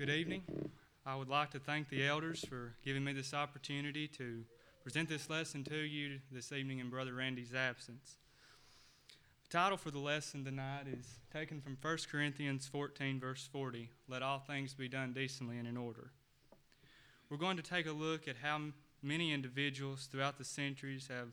Good 0.00 0.08
evening. 0.08 0.44
I 1.04 1.14
would 1.14 1.28
like 1.28 1.50
to 1.50 1.58
thank 1.58 1.90
the 1.90 2.06
elders 2.06 2.42
for 2.48 2.72
giving 2.82 3.04
me 3.04 3.12
this 3.12 3.34
opportunity 3.34 4.08
to 4.16 4.44
present 4.82 5.10
this 5.10 5.28
lesson 5.28 5.62
to 5.64 5.76
you 5.76 6.20
this 6.32 6.52
evening 6.52 6.78
in 6.78 6.88
Brother 6.88 7.12
Randy's 7.12 7.54
absence. 7.54 8.16
The 9.42 9.58
title 9.58 9.76
for 9.76 9.90
the 9.90 9.98
lesson 9.98 10.42
tonight 10.42 10.86
is 10.90 11.18
taken 11.30 11.60
from 11.60 11.76
1 11.82 11.98
Corinthians 12.10 12.66
14, 12.66 13.20
verse 13.20 13.46
40 13.52 13.90
Let 14.08 14.22
all 14.22 14.38
things 14.38 14.72
be 14.72 14.88
done 14.88 15.12
decently 15.12 15.58
and 15.58 15.68
in 15.68 15.76
order. 15.76 16.12
We're 17.28 17.36
going 17.36 17.58
to 17.58 17.62
take 17.62 17.86
a 17.86 17.92
look 17.92 18.26
at 18.26 18.36
how 18.42 18.58
many 19.02 19.34
individuals 19.34 20.08
throughout 20.10 20.38
the 20.38 20.44
centuries 20.44 21.10
have 21.10 21.28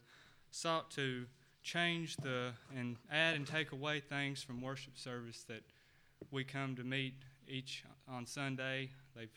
sought 0.52 0.92
to 0.92 1.28
change 1.64 2.18
the 2.18 2.52
and 2.78 2.98
add 3.10 3.38
and 3.38 3.48
take 3.48 3.72
away 3.72 4.02
things 4.02 4.44
from 4.44 4.62
worship 4.62 4.98
service 4.98 5.46
that 5.48 5.64
we 6.32 6.44
come 6.44 6.76
to 6.76 6.84
meet 6.84 7.14
each 7.48 7.86
on 8.10 8.26
Sunday. 8.26 8.90
They've 9.16 9.30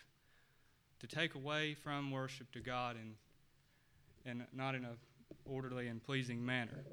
to 1.00 1.06
take 1.06 1.34
away 1.34 1.74
from 1.74 2.10
worship 2.10 2.52
to 2.52 2.60
God 2.60 2.96
and 2.96 3.14
and 4.26 4.46
not 4.52 4.74
in 4.74 4.84
a 4.84 4.96
orderly 5.44 5.88
and 5.88 6.02
pleasing 6.02 6.44
manner. 6.44 6.84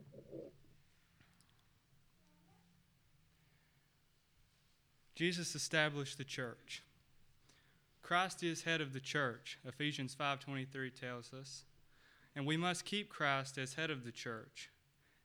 Jesus 5.15 5.55
established 5.55 6.17
the 6.17 6.23
church. 6.23 6.83
Christ 8.03 8.43
is 8.43 8.61
head 8.61 8.81
of 8.81 8.93
the 8.93 8.99
church, 8.99 9.57
Ephesians 9.65 10.15
5:23 10.15 10.91
tells 10.91 11.33
us, 11.33 11.65
and 12.35 12.45
we 12.45 12.55
must 12.55 12.85
keep 12.85 13.09
Christ 13.09 13.57
as 13.57 13.73
head 13.73 13.89
of 13.89 14.05
the 14.05 14.11
church. 14.11 14.69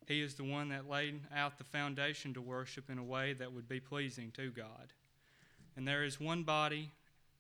He 0.09 0.21
is 0.21 0.35
the 0.35 0.45
one 0.45 0.71
that 0.71 0.89
laid 0.89 1.21
out 1.33 1.59
the 1.59 1.65
foundation 1.65 2.35
to 2.35 2.41
worship 2.41 2.91
in 2.91 2.99
a 2.99 3.05
way 3.05 3.35
that 3.35 3.53
would 3.53 3.69
be 3.69 3.79
pleasing 3.79 4.33
to 4.33 4.51
God. 4.51 4.93
And 5.77 5.87
there 5.87 6.05
is 6.05 6.21
one 6.21 6.43
body 6.43 6.93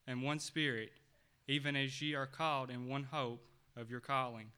and 0.06 0.22
one 0.22 0.38
spirit, 0.38 0.92
even 1.46 1.76
as 1.76 2.00
ye 2.00 2.14
are 2.14 2.26
called 2.26 2.70
in 2.70 2.88
one 2.88 3.04
hope 3.04 3.44
of 3.76 3.90
your 3.90 4.00
calling. 4.00 4.50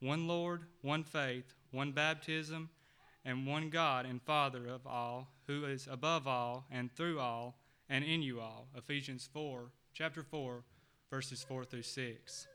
One 0.00 0.26
Lord, 0.26 0.62
one 0.82 1.04
faith, 1.04 1.54
one 1.70 1.92
baptism, 1.92 2.70
and 3.24 3.46
one 3.46 3.68
God 3.68 4.06
and 4.06 4.22
Father 4.22 4.66
of 4.66 4.86
all, 4.86 5.28
who 5.46 5.64
is 5.64 5.88
above 5.90 6.26
all 6.26 6.66
and 6.70 6.90
through 6.92 7.20
all 7.20 7.56
and 7.88 8.04
in 8.04 8.22
you 8.22 8.40
all. 8.40 8.68
Ephesians 8.76 9.28
4, 9.32 9.70
chapter 9.92 10.22
4, 10.22 10.62
verses 11.10 11.42
4 11.42 11.64
through 11.64 11.82
6. 11.82 12.46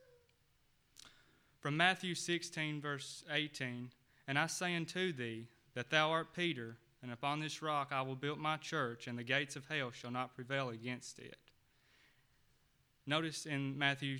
From 1.60 1.78
Matthew 1.78 2.16
16, 2.16 2.82
verse 2.82 3.24
18, 3.32 3.90
And 4.28 4.40
I 4.40 4.48
say 4.48 4.76
unto 4.76 5.12
thee 5.12 5.48
that 5.74 5.90
thou 5.90 6.10
art 6.12 6.34
Peter, 6.34 6.78
and 7.06 7.14
upon 7.14 7.40
this 7.40 7.62
rock 7.62 7.90
I 7.92 8.02
will 8.02 8.16
build 8.16 8.40
my 8.40 8.58
church, 8.58 9.06
and 9.06 9.16
the 9.16 9.24
gates 9.24 9.56
of 9.56 9.68
hell 9.68 9.92
shall 9.92 10.10
not 10.10 10.34
prevail 10.34 10.70
against 10.70 11.20
it. 11.20 11.38
Notice 13.06 13.46
in 13.46 13.78
Matthew 13.78 14.18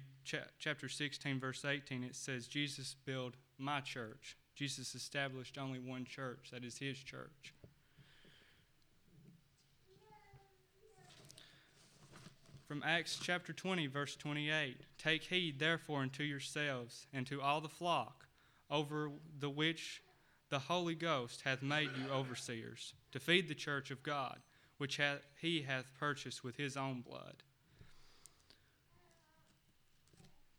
chapter 0.60 0.88
16, 0.88 1.40
verse 1.40 1.66
18, 1.66 2.04
it 2.04 2.16
says, 2.16 2.46
Jesus 2.46 2.96
built 3.04 3.34
my 3.58 3.82
church. 3.82 4.38
Jesus 4.54 4.94
established 4.94 5.58
only 5.58 5.80
one 5.80 6.06
church, 6.06 6.50
that 6.52 6.64
is 6.64 6.78
his 6.78 7.00
church. 7.00 7.56
From 12.68 12.84
Acts 12.86 13.18
chapter 13.20 13.52
20, 13.52 13.88
verse 13.88 14.16
28 14.16 14.78
Take 15.00 15.24
heed 15.24 15.58
therefore 15.58 16.02
unto 16.02 16.22
yourselves 16.22 17.08
and 17.12 17.26
to 17.26 17.42
all 17.42 17.62
the 17.62 17.68
flock 17.68 18.28
over 18.70 19.10
the 19.40 19.50
which 19.50 20.04
the 20.50 20.60
Holy 20.60 20.96
Ghost 20.96 21.42
hath 21.42 21.62
made 21.62 21.90
you 21.98 22.12
overseers, 22.12 22.94
to 23.12 23.20
feed 23.20 23.48
the 23.48 23.56
church 23.56 23.92
of 23.92 24.04
God, 24.04 24.40
which 24.78 24.98
hath, 24.98 25.22
he 25.42 25.62
hath 25.62 25.94
purchased 26.00 26.44
with 26.44 26.58
his 26.58 26.78
own 26.78 27.02
blood. 27.02 27.44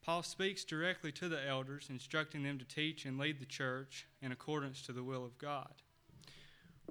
Paul 0.03 0.23
speaks 0.23 0.65
directly 0.65 1.11
to 1.13 1.29
the 1.29 1.45
elders, 1.45 1.89
instructing 1.91 2.45
them 2.45 2.59
to 2.59 2.65
teach 2.65 3.05
and 3.05 3.19
lead 3.19 3.41
the 3.41 3.45
church 3.45 4.07
in 4.23 4.31
accordance 4.31 4.83
to 4.83 4.93
the 4.93 5.03
will 5.03 5.25
of 5.25 5.37
God. 5.37 5.75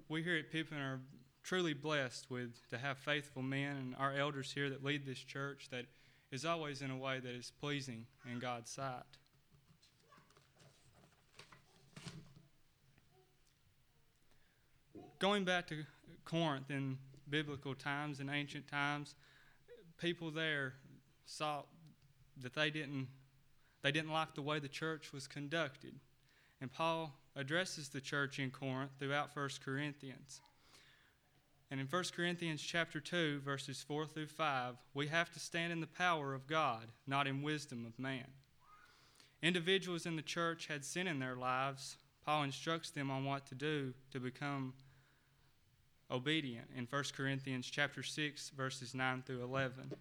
We 0.09 0.21
here 0.21 0.35
at 0.35 0.51
Pippin 0.51 0.77
are 0.77 0.99
truly 1.41 1.73
blessed 1.73 2.29
with 2.29 2.67
to 2.69 2.77
have 2.77 2.97
faithful 2.97 3.41
men 3.41 3.77
and 3.77 3.95
our 3.97 4.13
elders 4.13 4.51
here 4.51 4.69
that 4.69 4.83
lead 4.83 5.05
this 5.05 5.19
church 5.19 5.69
that 5.71 5.85
is 6.31 6.43
always 6.43 6.81
in 6.81 6.91
a 6.91 6.97
way 6.97 7.19
that 7.19 7.33
is 7.33 7.53
pleasing 7.61 8.05
in 8.29 8.39
God's 8.39 8.69
sight. 8.69 9.03
Going 15.19 15.45
back 15.45 15.67
to 15.67 15.83
Corinth 16.25 16.69
in 16.69 16.97
biblical 17.29 17.73
times 17.73 18.19
and 18.19 18.29
ancient 18.29 18.67
times, 18.67 19.15
people 19.97 20.31
there 20.31 20.73
saw 21.25 21.63
that 22.41 22.53
they 22.53 22.69
didn't 22.69 23.07
they 23.81 23.91
didn't 23.91 24.11
like 24.11 24.33
the 24.33 24.41
way 24.41 24.57
the 24.57 24.67
church 24.67 25.13
was 25.13 25.27
conducted. 25.27 25.93
And 26.59 26.73
Paul 26.73 27.13
addresses 27.35 27.89
the 27.89 28.01
church 28.01 28.39
in 28.39 28.49
Corinth 28.49 28.89
throughout 28.97 29.35
1 29.35 29.49
Corinthians. 29.63 30.41
And 31.69 31.79
in 31.79 31.85
1 31.85 32.03
Corinthians 32.15 32.63
chapter 32.63 32.99
2 32.99 33.41
verses 33.41 33.83
4 33.87 34.07
through 34.07 34.27
5, 34.27 34.75
we 34.95 35.07
have 35.07 35.31
to 35.33 35.39
stand 35.39 35.71
in 35.71 35.81
the 35.81 35.87
power 35.87 36.33
of 36.33 36.47
God, 36.47 36.87
not 37.05 37.27
in 37.27 37.43
wisdom 37.43 37.85
of 37.85 37.99
man. 37.99 38.25
Individuals 39.43 40.07
in 40.07 40.15
the 40.15 40.23
church 40.23 40.65
had 40.65 40.83
sin 40.83 41.05
in 41.05 41.19
their 41.19 41.35
lives. 41.35 41.97
Paul 42.25 42.43
instructs 42.43 42.89
them 42.89 43.11
on 43.11 43.23
what 43.23 43.45
to 43.47 43.55
do 43.55 43.93
to 44.11 44.19
become 44.19 44.73
obedient 46.11 46.67
in 46.75 46.87
1 46.89 47.03
Corinthians 47.15 47.67
chapter 47.67 48.03
6 48.03 48.49
verses 48.49 48.93
9 48.93 49.23
through 49.25 49.43
11 49.43 49.91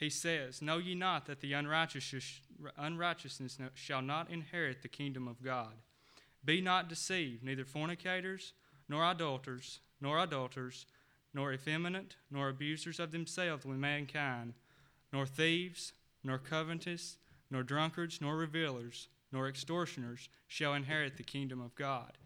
he 0.00 0.08
says, 0.08 0.62
Know 0.62 0.78
ye 0.78 0.94
not 0.94 1.26
that 1.26 1.40
the 1.40 1.52
unrighteousness 1.52 2.40
shall 3.74 4.00
not 4.00 4.30
inherit 4.30 4.80
the 4.80 4.88
kingdom 4.88 5.28
of 5.28 5.42
God? 5.42 5.74
Be 6.42 6.62
not 6.62 6.88
deceived, 6.88 7.44
neither 7.44 7.66
fornicators, 7.66 8.54
nor 8.88 9.04
idolaters, 9.04 9.80
nor 10.00 10.18
adulterers, 10.18 10.86
nor 11.34 11.52
effeminate, 11.52 12.16
nor 12.30 12.48
abusers 12.48 12.98
of 12.98 13.12
themselves 13.12 13.66
with 13.66 13.76
mankind, 13.76 14.54
nor 15.12 15.26
thieves, 15.26 15.92
nor 16.24 16.38
covetous, 16.38 17.18
nor 17.50 17.62
drunkards, 17.62 18.22
nor 18.22 18.38
revilers, 18.38 19.08
nor 19.30 19.48
extortioners 19.48 20.30
shall 20.48 20.72
inherit 20.72 21.18
the 21.18 21.22
kingdom 21.22 21.60
of 21.60 21.74
God. 21.74 22.16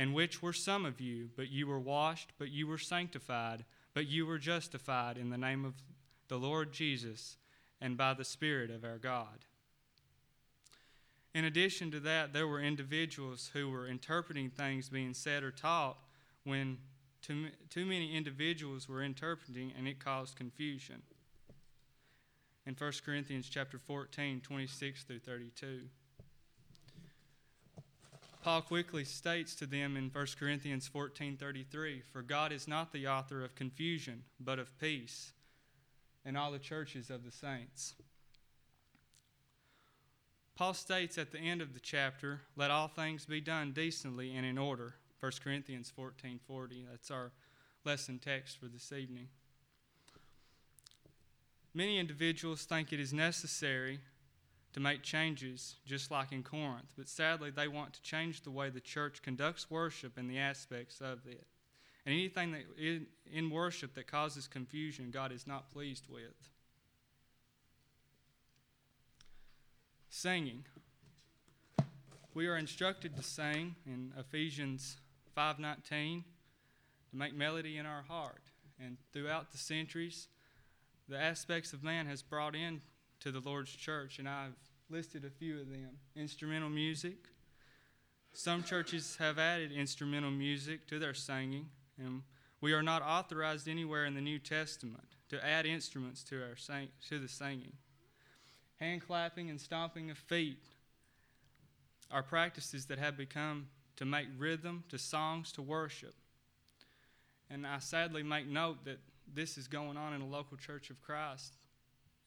And 0.00 0.14
which 0.14 0.40
were 0.40 0.54
some 0.54 0.86
of 0.86 0.98
you, 0.98 1.28
but 1.36 1.50
you 1.50 1.66
were 1.66 1.78
washed, 1.78 2.32
but 2.38 2.50
you 2.50 2.66
were 2.66 2.78
sanctified, 2.78 3.66
but 3.92 4.06
you 4.06 4.24
were 4.24 4.38
justified 4.38 5.18
in 5.18 5.28
the 5.28 5.36
name 5.36 5.62
of 5.62 5.74
the 6.28 6.38
Lord 6.38 6.72
Jesus, 6.72 7.36
and 7.82 7.98
by 7.98 8.14
the 8.14 8.24
Spirit 8.24 8.70
of 8.70 8.82
our 8.82 8.96
God. 8.96 9.44
In 11.34 11.44
addition 11.44 11.90
to 11.90 12.00
that, 12.00 12.32
there 12.32 12.48
were 12.48 12.62
individuals 12.62 13.50
who 13.52 13.68
were 13.68 13.86
interpreting 13.86 14.48
things 14.48 14.88
being 14.88 15.12
said 15.12 15.42
or 15.42 15.50
taught 15.50 15.98
when 16.44 16.78
too, 17.20 17.48
too 17.68 17.84
many 17.84 18.16
individuals 18.16 18.88
were 18.88 19.02
interpreting 19.02 19.70
and 19.76 19.86
it 19.86 20.02
caused 20.02 20.34
confusion. 20.34 21.02
In 22.64 22.74
1 22.74 22.92
Corinthians 23.04 23.50
chapter 23.50 23.78
14, 23.78 24.40
26 24.40 25.04
through 25.04 25.18
32. 25.18 25.80
Paul 28.42 28.62
quickly 28.62 29.04
states 29.04 29.54
to 29.56 29.66
them 29.66 29.96
in 29.96 30.08
1 30.08 30.38
Corinthians 30.38 30.88
14:33, 30.88 32.00
"For 32.00 32.22
God 32.22 32.52
is 32.52 32.66
not 32.66 32.92
the 32.92 33.06
author 33.06 33.44
of 33.44 33.54
confusion, 33.54 34.24
but 34.38 34.58
of 34.58 34.78
peace, 34.78 35.34
and 36.24 36.36
all 36.36 36.52
the 36.52 36.58
churches 36.58 37.10
of 37.10 37.24
the 37.24 37.30
saints. 37.30 37.94
Paul 40.54 40.74
states 40.74 41.16
at 41.16 41.30
the 41.30 41.38
end 41.38 41.62
of 41.62 41.72
the 41.72 41.80
chapter, 41.80 42.42
let 42.54 42.70
all 42.70 42.88
things 42.88 43.24
be 43.24 43.40
done 43.40 43.72
decently 43.72 44.36
and 44.36 44.44
in 44.44 44.58
order. 44.58 44.96
1 45.18 45.40
Corinthians 45.42 45.90
14:40. 45.90 46.84
That's 46.84 47.10
our 47.10 47.32
lesson 47.84 48.18
text 48.18 48.58
for 48.58 48.68
this 48.68 48.92
evening. 48.92 49.28
Many 51.72 51.98
individuals 51.98 52.64
think 52.64 52.92
it 52.92 53.00
is 53.00 53.12
necessary 53.12 54.00
to 54.72 54.80
make 54.80 55.02
changes 55.02 55.76
just 55.84 56.10
like 56.10 56.32
in 56.32 56.42
Corinth, 56.42 56.92
but 56.96 57.08
sadly 57.08 57.50
they 57.50 57.68
want 57.68 57.92
to 57.94 58.02
change 58.02 58.42
the 58.42 58.50
way 58.50 58.70
the 58.70 58.80
church 58.80 59.22
conducts 59.22 59.70
worship 59.70 60.16
and 60.16 60.30
the 60.30 60.38
aspects 60.38 61.00
of 61.00 61.26
it. 61.26 61.46
And 62.06 62.14
anything 62.14 62.52
that 62.52 62.62
in, 62.78 63.06
in 63.30 63.50
worship 63.50 63.94
that 63.94 64.06
causes 64.06 64.46
confusion, 64.46 65.10
God 65.10 65.32
is 65.32 65.46
not 65.46 65.70
pleased 65.70 66.06
with. 66.08 66.50
Singing. 70.08 70.64
We 72.32 72.46
are 72.46 72.56
instructed 72.56 73.16
to 73.16 73.22
sing 73.22 73.74
in 73.86 74.12
Ephesians 74.16 74.96
5:19 75.36 76.24
to 77.10 77.16
make 77.16 77.34
melody 77.34 77.76
in 77.76 77.86
our 77.86 78.02
heart. 78.02 78.42
And 78.78 78.96
throughout 79.12 79.52
the 79.52 79.58
centuries, 79.58 80.28
the 81.08 81.18
aspects 81.18 81.72
of 81.72 81.82
man 81.82 82.06
has 82.06 82.22
brought 82.22 82.54
in 82.54 82.80
to 83.20 83.30
the 83.30 83.40
Lord's 83.40 83.70
church, 83.70 84.18
and 84.18 84.28
I've 84.28 84.56
listed 84.88 85.24
a 85.24 85.30
few 85.30 85.60
of 85.60 85.68
them. 85.68 85.90
Instrumental 86.16 86.68
music. 86.68 87.16
Some 88.32 88.62
churches 88.62 89.16
have 89.18 89.38
added 89.38 89.72
instrumental 89.72 90.30
music 90.30 90.86
to 90.88 90.98
their 90.98 91.14
singing. 91.14 91.66
And 91.98 92.22
we 92.60 92.72
are 92.72 92.82
not 92.82 93.02
authorized 93.02 93.68
anywhere 93.68 94.04
in 94.04 94.14
the 94.14 94.20
New 94.20 94.38
Testament 94.38 95.08
to 95.28 95.44
add 95.44 95.66
instruments 95.66 96.24
to 96.24 96.42
our 96.42 96.56
sing, 96.56 96.88
to 97.08 97.18
the 97.18 97.28
singing. 97.28 97.72
Hand 98.78 99.02
clapping 99.06 99.50
and 99.50 99.60
stomping 99.60 100.10
of 100.10 100.18
feet 100.18 100.64
are 102.10 102.22
practices 102.22 102.86
that 102.86 102.98
have 102.98 103.16
become 103.16 103.68
to 103.96 104.04
make 104.04 104.26
rhythm 104.38 104.84
to 104.88 104.98
songs 104.98 105.52
to 105.52 105.62
worship. 105.62 106.14
And 107.50 107.66
I 107.66 107.78
sadly 107.78 108.22
make 108.22 108.46
note 108.46 108.84
that 108.84 108.98
this 109.32 109.58
is 109.58 109.68
going 109.68 109.96
on 109.96 110.14
in 110.14 110.22
a 110.22 110.26
local 110.26 110.56
church 110.56 110.90
of 110.90 111.00
Christ 111.02 111.56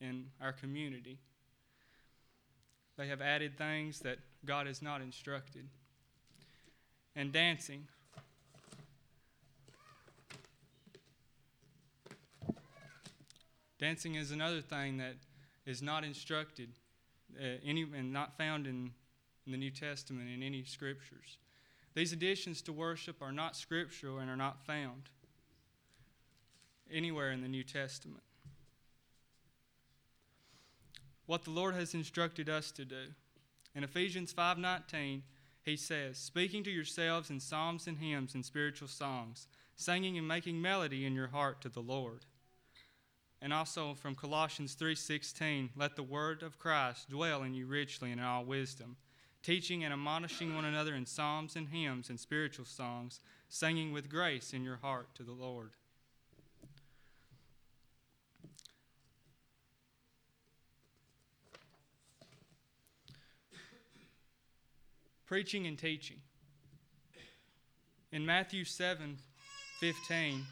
in 0.01 0.25
our 0.41 0.51
community. 0.51 1.19
They 2.97 3.07
have 3.07 3.21
added 3.21 3.57
things 3.57 3.99
that 3.99 4.19
God 4.45 4.67
has 4.67 4.81
not 4.81 5.01
instructed. 5.01 5.67
And 7.15 7.31
dancing. 7.31 7.87
Dancing 13.79 14.15
is 14.15 14.31
another 14.31 14.61
thing 14.61 14.97
that 14.97 15.15
is 15.65 15.81
not 15.81 16.03
instructed 16.03 16.69
uh, 17.39 17.57
any, 17.65 17.81
and 17.81 18.13
not 18.13 18.37
found 18.37 18.67
in, 18.67 18.91
in 19.45 19.51
the 19.51 19.57
New 19.57 19.71
Testament 19.71 20.29
in 20.29 20.43
any 20.43 20.63
scriptures. 20.63 21.37
These 21.95 22.13
additions 22.13 22.61
to 22.63 22.73
worship 22.73 23.21
are 23.21 23.31
not 23.31 23.55
scriptural 23.55 24.19
and 24.19 24.29
are 24.29 24.37
not 24.37 24.65
found 24.65 25.09
anywhere 26.91 27.31
in 27.31 27.41
the 27.41 27.47
New 27.47 27.63
Testament. 27.63 28.23
What 31.25 31.43
the 31.43 31.51
Lord 31.51 31.75
has 31.75 31.93
instructed 31.93 32.49
us 32.49 32.71
to 32.71 32.85
do. 32.85 33.13
In 33.75 33.83
Ephesians 33.83 34.33
5:19, 34.33 35.23
he 35.61 35.77
says, 35.77 36.17
"Speaking 36.17 36.63
to 36.63 36.71
yourselves 36.71 37.29
in 37.29 37.39
psalms 37.39 37.87
and 37.87 37.97
hymns 37.97 38.35
and 38.35 38.45
spiritual 38.45 38.87
songs, 38.87 39.47
singing 39.75 40.17
and 40.17 40.27
making 40.27 40.61
melody 40.61 41.05
in 41.05 41.15
your 41.15 41.29
heart 41.29 41.61
to 41.61 41.69
the 41.69 41.81
Lord." 41.81 42.25
And 43.41 43.53
also 43.53 43.93
from 43.93 44.15
Colossians 44.15 44.75
3:16, 44.75 45.71
"Let 45.75 45.95
the 45.95 46.03
word 46.03 46.43
of 46.43 46.59
Christ 46.59 47.09
dwell 47.09 47.43
in 47.43 47.53
you 47.53 47.67
richly 47.67 48.11
in 48.11 48.19
all 48.19 48.45
wisdom." 48.45 48.97
teaching 49.43 49.83
and 49.83 49.93
admonishing 49.93 50.55
one 50.55 50.65
another 50.65 50.95
in 50.95 51.05
psalms 51.05 51.55
and 51.55 51.67
hymns 51.69 52.09
and 52.09 52.19
spiritual 52.19 52.65
songs, 52.65 53.19
singing 53.49 53.91
with 53.91 54.09
grace 54.09 54.53
in 54.53 54.63
your 54.63 54.77
heart 54.77 55.13
to 55.13 55.23
the 55.23 55.33
Lord. 55.33 55.75
Preaching 65.33 65.65
and 65.65 65.80
teaching. 65.80 66.18
In 68.12 68.24
Matthew 68.24 68.65
7 68.65 69.18
15, 69.80 70.45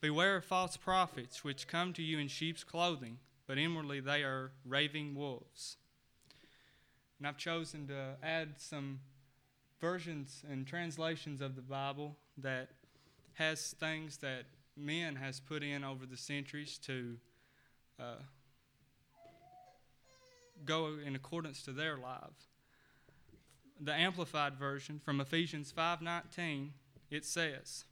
Beware 0.00 0.36
of 0.36 0.44
false 0.44 0.76
prophets 0.76 1.42
which 1.42 1.66
come 1.66 1.92
to 1.94 2.00
you 2.00 2.20
in 2.20 2.28
sheep's 2.28 2.62
clothing, 2.62 3.18
but 3.48 3.58
inwardly 3.58 3.98
they 3.98 4.22
are 4.22 4.52
raving 4.64 5.16
wolves. 5.16 5.78
And 7.18 7.26
I've 7.26 7.38
chosen 7.38 7.88
to 7.88 8.14
add 8.22 8.50
some 8.58 9.00
versions 9.80 10.44
and 10.48 10.64
translations 10.64 11.40
of 11.40 11.56
the 11.56 11.62
Bible 11.62 12.16
that 12.38 12.68
has 13.32 13.74
things 13.80 14.18
that 14.18 14.44
men 14.76 15.16
has 15.16 15.40
put 15.40 15.64
in 15.64 15.82
over 15.82 16.06
the 16.06 16.16
centuries 16.16 16.78
to 16.84 17.16
uh, 17.98 18.22
go 20.64 20.98
in 21.04 21.16
accordance 21.16 21.62
to 21.62 21.72
their 21.72 21.98
life. 21.98 22.53
The 23.80 23.92
amplified 23.92 24.56
version 24.56 24.98
from 24.98 25.20
Ephesians 25.20 25.72
5:19 25.72 26.72
it 27.10 27.24
says, 27.24 27.84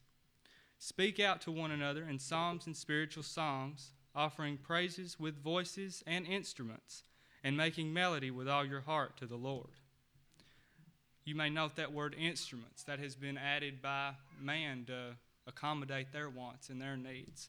"Speak 0.79 1.21
out 1.21 1.41
to 1.43 1.53
one 1.53 1.71
another 1.71 2.09
in 2.09 2.19
psalms 2.19 2.67
and 2.67 2.77
spiritual 2.77 3.23
songs, 3.23 3.93
offering 4.15 4.59
praises 4.59 5.19
with 5.19 5.43
voices 5.43 6.03
and 6.07 6.27
instruments." 6.27 7.05
and 7.45 7.57
making 7.57 7.93
melody 7.93 8.31
with 8.31 8.49
all 8.49 8.65
your 8.65 8.83
heart 8.83 9.17
to 9.17 9.27
the 9.27 9.37
Lord. 9.37 9.71
You 11.25 11.35
may 11.35 11.51
note 11.51 11.77
that 11.77 11.93
word 11.93 12.15
instruments 12.19 12.83
that 12.85 12.99
has 12.99 13.15
been 13.15 13.39
added 13.39 13.81
by 13.81 14.13
man 14.41 14.85
to 14.87 15.17
accommodate 15.47 16.13
their 16.13 16.29
wants 16.29 16.69
and 16.69 16.81
their 16.81 16.97
needs. 16.97 17.49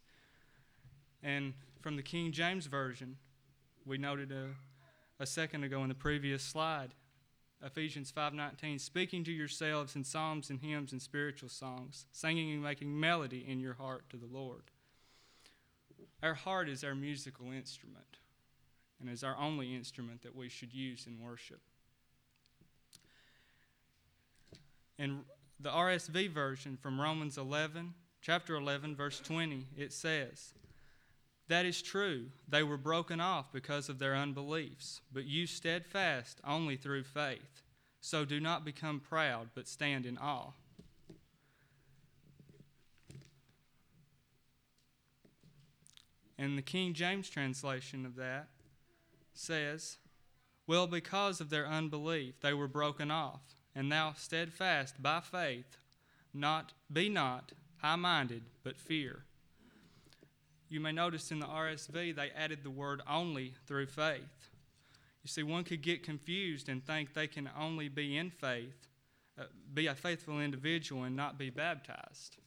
And 1.21 1.53
from 1.81 1.95
the 1.95 2.03
King 2.03 2.31
James 2.31 2.65
Version, 2.65 3.18
we 3.85 3.97
noted 3.97 4.31
a, 4.31 4.50
a 5.19 5.25
second 5.25 5.63
ago 5.63 5.81
in 5.83 5.89
the 5.89 5.95
previous 5.95 6.44
slide, 6.44 6.94
Ephesians 7.63 8.12
5:19, 8.12 8.77
speaking 8.77 9.24
to 9.24 9.31
yourselves 9.31 9.95
in 9.95 10.04
psalms 10.04 10.50
and 10.50 10.60
hymns 10.60 10.92
and 10.92 11.01
spiritual 11.01 11.48
songs, 11.50 12.06
singing 12.12 12.51
and 12.51 12.62
making 12.62 13.00
melody 13.00 13.45
in 13.48 13.60
your 13.60 13.75
heart 13.75 14.10
to 14.10 14.18
the 14.18 14.25
Lord. 14.25 14.71
Our 16.21 16.33
heart 16.33 16.68
is 16.68 16.83
our 16.83 16.95
musical 16.95 17.51
instrument 17.51 18.18
and 19.00 19.10
is 19.10 19.24
our 19.24 19.38
only 19.38 19.74
instrument 19.74 20.21
that 20.24 20.36
we 20.36 20.50
should 20.50 20.74
use 20.74 21.07
in 21.07 21.19
worship. 21.19 21.62
In 24.98 25.25
the 25.59 25.69
RSV 25.69 26.30
version 26.30 26.77
from 26.77 27.00
Romans 27.00 27.38
11, 27.38 27.94
chapter 28.21 28.56
11, 28.56 28.95
verse 28.95 29.19
20, 29.19 29.68
it 29.77 29.92
says, 29.92 30.54
That 31.48 31.66
is 31.66 31.81
true. 31.81 32.28
They 32.48 32.63
were 32.63 32.78
broken 32.78 33.19
off 33.19 33.51
because 33.51 33.90
of 33.90 34.00
their 34.00 34.16
unbeliefs, 34.16 35.01
but 35.12 35.25
you 35.25 35.45
steadfast 35.45 36.40
only 36.45 36.78
through 36.78 37.04
faith. 37.04 37.62
So 38.00 38.25
do 38.25 38.40
not 38.40 38.66
become 38.66 39.00
proud, 39.00 39.50
but 39.54 39.68
stand 39.68 40.06
in 40.06 40.18
awe. 40.18 40.51
And 46.38 46.57
the 46.57 46.62
King 46.62 46.94
James 46.94 47.30
translation 47.30 48.06
of 48.06 48.16
that, 48.16 48.48
says, 49.34 49.98
Well, 50.68 50.88
because 50.88 51.40
of 51.40 51.50
their 51.50 51.68
unbelief, 51.68 52.40
they 52.42 52.54
were 52.54 52.68
broken 52.68 53.12
off, 53.12 53.56
and 53.75 53.92
thou 53.92 54.13
steadfast 54.13 55.01
by 55.01 55.19
faith, 55.19 55.78
not 56.34 56.74
be 56.92 57.10
not 57.10 57.51
high 57.78 57.95
minded, 57.95 58.44
but 58.63 58.78
fear. 58.78 59.24
You 60.74 60.80
may 60.80 60.92
notice 60.92 61.31
in 61.31 61.38
the 61.38 61.46
RSV 61.46 62.16
they 62.16 62.31
added 62.31 62.64
the 62.64 62.72
word 62.72 63.04
only 63.08 63.54
through 63.68 63.86
faith. 63.86 64.50
You 65.22 65.28
see, 65.28 65.44
one 65.44 65.64
could 65.64 65.84
get 65.84 66.02
confused 66.02 66.68
and 66.68 66.84
think 66.84 67.14
they 67.14 67.28
can 67.28 67.48
only 67.56 67.90
be 67.90 68.18
in 68.18 68.31
faith, 68.31 68.88
uh, 69.40 69.44
be 69.72 69.86
a 69.86 69.94
faithful 69.94 70.42
individual, 70.42 71.04
and 71.04 71.16
not 71.16 71.38
be 71.38 71.52
baptized. 71.52 72.38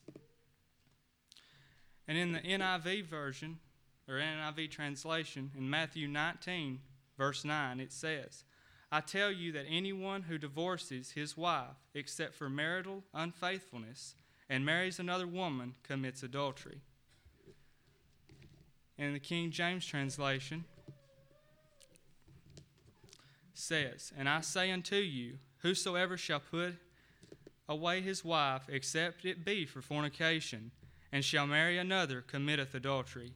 And 2.09 2.19
in 2.19 2.33
the 2.33 2.41
NIV 2.41 3.05
version, 3.05 3.61
or 4.09 4.15
NIV 4.15 4.73
translation, 4.73 5.53
in 5.57 5.71
Matthew 5.71 6.09
19, 6.09 6.81
verse 7.17 7.45
9, 7.45 7.79
it 7.79 7.93
says, 7.93 8.43
I 8.91 9.03
tell 9.03 9.31
you 9.31 9.53
that 9.53 9.67
anyone 9.69 10.23
who 10.23 10.37
divorces 10.37 11.13
his 11.13 11.37
wife, 11.37 11.77
except 11.95 12.35
for 12.35 12.51
marital 12.51 13.05
unfaithfulness, 13.15 14.17
and 14.49 14.67
marries 14.67 14.99
another 14.99 15.29
woman, 15.29 15.77
commits 15.85 16.25
adultery. 16.25 16.81
In 18.99 19.13
the 19.13 19.21
King 19.21 19.51
James 19.51 19.85
translation, 19.85 20.65
says, 23.53 24.13
And 24.17 24.29
I 24.29 24.41
say 24.41 24.71
unto 24.71 24.97
you, 24.97 25.39
whosoever 25.59 26.17
shall 26.17 26.41
put 26.41 26.75
away 27.69 28.01
his 28.01 28.25
wife, 28.25 28.63
except 28.69 29.25
it 29.25 29.45
be 29.45 29.67
for 29.67 29.83
fornication, 29.83 30.71
and 31.13 31.25
shall 31.25 31.47
marry 31.47 31.79
another, 31.79 32.21
committeth 32.21 32.75
adultery. 32.75 33.33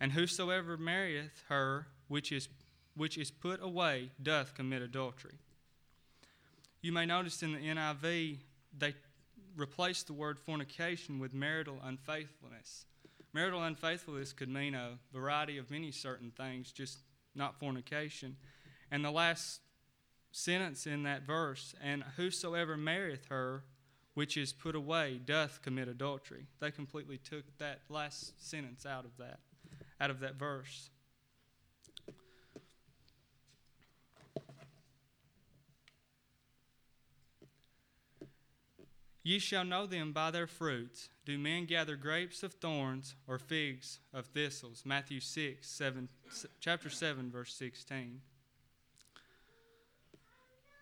And 0.00 0.12
whosoever 0.12 0.76
marrieth 0.76 1.44
her 1.48 1.86
which 2.08 2.32
is, 2.32 2.48
which 2.96 3.18
is 3.18 3.30
put 3.30 3.62
away 3.62 4.10
doth 4.22 4.54
commit 4.54 4.82
adultery. 4.82 5.38
You 6.80 6.92
may 6.92 7.06
notice 7.06 7.42
in 7.42 7.52
the 7.52 7.58
NIV, 7.58 8.38
they 8.76 8.94
replace 9.56 10.02
the 10.04 10.12
word 10.12 10.38
fornication 10.38 11.18
with 11.18 11.34
marital 11.34 11.78
unfaithfulness. 11.82 12.86
Marital 13.32 13.62
unfaithfulness 13.62 14.32
could 14.32 14.48
mean 14.48 14.74
a 14.74 14.98
variety 15.12 15.58
of 15.58 15.70
many 15.70 15.90
certain 15.90 16.30
things, 16.30 16.72
just 16.72 16.98
not 17.34 17.58
fornication. 17.58 18.36
And 18.90 19.04
the 19.04 19.10
last 19.10 19.60
sentence 20.32 20.86
in 20.86 21.02
that 21.04 21.22
verse, 21.26 21.74
and 21.82 22.02
whosoever 22.16 22.76
marrieth 22.76 23.26
her, 23.26 23.64
which 24.14 24.36
is 24.36 24.52
put 24.52 24.74
away, 24.74 25.20
doth 25.24 25.62
commit 25.62 25.88
adultery. 25.88 26.46
They 26.60 26.70
completely 26.70 27.18
took 27.18 27.44
that 27.58 27.80
last 27.88 28.32
sentence 28.44 28.84
out 28.84 29.04
of 29.04 29.16
that 29.18 29.40
out 30.00 30.10
of 30.10 30.20
that 30.20 30.36
verse. 30.36 30.90
Ye 39.28 39.38
shall 39.38 39.62
know 39.66 39.84
them 39.84 40.12
by 40.12 40.30
their 40.30 40.46
fruits. 40.46 41.10
Do 41.26 41.36
men 41.36 41.66
gather 41.66 41.96
grapes 41.96 42.42
of 42.42 42.54
thorns 42.54 43.14
or 43.26 43.38
figs 43.38 43.98
of 44.14 44.24
thistles? 44.24 44.84
Matthew 44.86 45.20
6, 45.20 45.68
7, 45.68 46.08
chapter 46.60 46.88
7, 46.88 47.30
verse 47.30 47.52
16. 47.52 48.22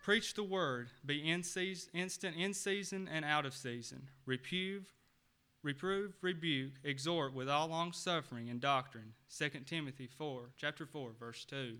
Preach 0.01 0.33
the 0.33 0.45
word, 0.45 0.87
be 1.05 1.29
in 1.29 1.43
season, 1.43 1.89
instant 1.93 2.37
in 2.37 2.53
season 2.53 3.09
and 3.11 3.25
out 3.25 3.45
of 3.45 3.53
season. 3.53 4.07
Reprove, 4.25 4.85
reprove, 5.61 6.13
rebuke, 6.21 6.75
exhort 6.85 7.33
with 7.33 7.49
all 7.49 7.67
long 7.67 7.91
suffering 7.91 8.49
and 8.49 8.61
doctrine. 8.61 9.11
2 9.37 9.49
Timothy 9.65 10.07
4, 10.07 10.51
chapter 10.55 10.85
4, 10.85 11.11
verse 11.19 11.43
2. 11.43 11.79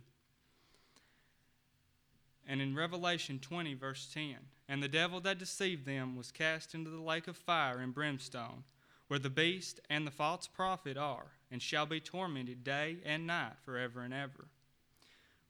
And 2.48 2.62
in 2.62 2.76
Revelation 2.76 3.40
20, 3.40 3.74
verse 3.74 4.10
10, 4.14 4.36
and 4.70 4.82
the 4.82 4.88
devil 4.88 5.20
that 5.22 5.38
deceived 5.38 5.86
them 5.86 6.16
was 6.16 6.32
cast 6.32 6.74
into 6.74 6.90
the 6.90 7.02
lake 7.02 7.28
of 7.28 7.36
fire 7.36 7.80
and 7.80 7.94
brimstone, 7.94 8.64
where 9.10 9.20
the 9.20 9.30
beast 9.30 9.82
and 9.90 10.08
the 10.08 10.12
false 10.12 10.48
prophet 10.48 10.98
are, 10.98 11.32
and 11.52 11.62
shall 11.62 11.86
be 11.86 12.00
tormented 12.00 12.64
day 12.64 12.98
and 13.06 13.28
night 13.28 13.54
forever 13.64 14.02
and 14.02 14.14
ever. 14.14 14.48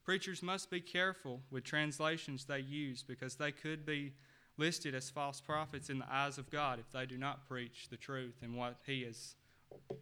Preachers 0.04 0.42
must 0.42 0.70
be 0.70 0.80
careful 0.80 1.42
with 1.50 1.64
translations 1.64 2.44
they 2.44 2.60
use 2.60 3.02
because 3.02 3.36
they 3.36 3.52
could 3.52 3.84
be 3.84 4.12
listed 4.56 4.94
as 4.94 5.10
false 5.10 5.40
prophets 5.40 5.90
in 5.90 5.98
the 5.98 6.10
eyes 6.10 6.38
of 6.38 6.50
God 6.50 6.78
if 6.78 6.90
they 6.90 7.06
do 7.06 7.16
not 7.16 7.46
preach 7.48 7.88
the 7.90 7.96
truth 7.96 8.36
and 8.42 8.56
what 8.56 8.76
He 8.86 9.02
is, 9.02 9.36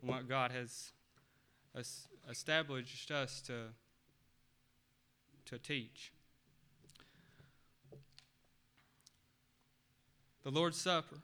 what 0.01 0.29
God 0.29 0.51
has 0.53 0.93
established 2.29 3.11
us 3.11 3.41
to, 3.43 3.65
to 5.45 5.59
teach. 5.59 6.13
The 10.47 10.53
Lord's 10.53 10.81
Supper. 10.81 11.17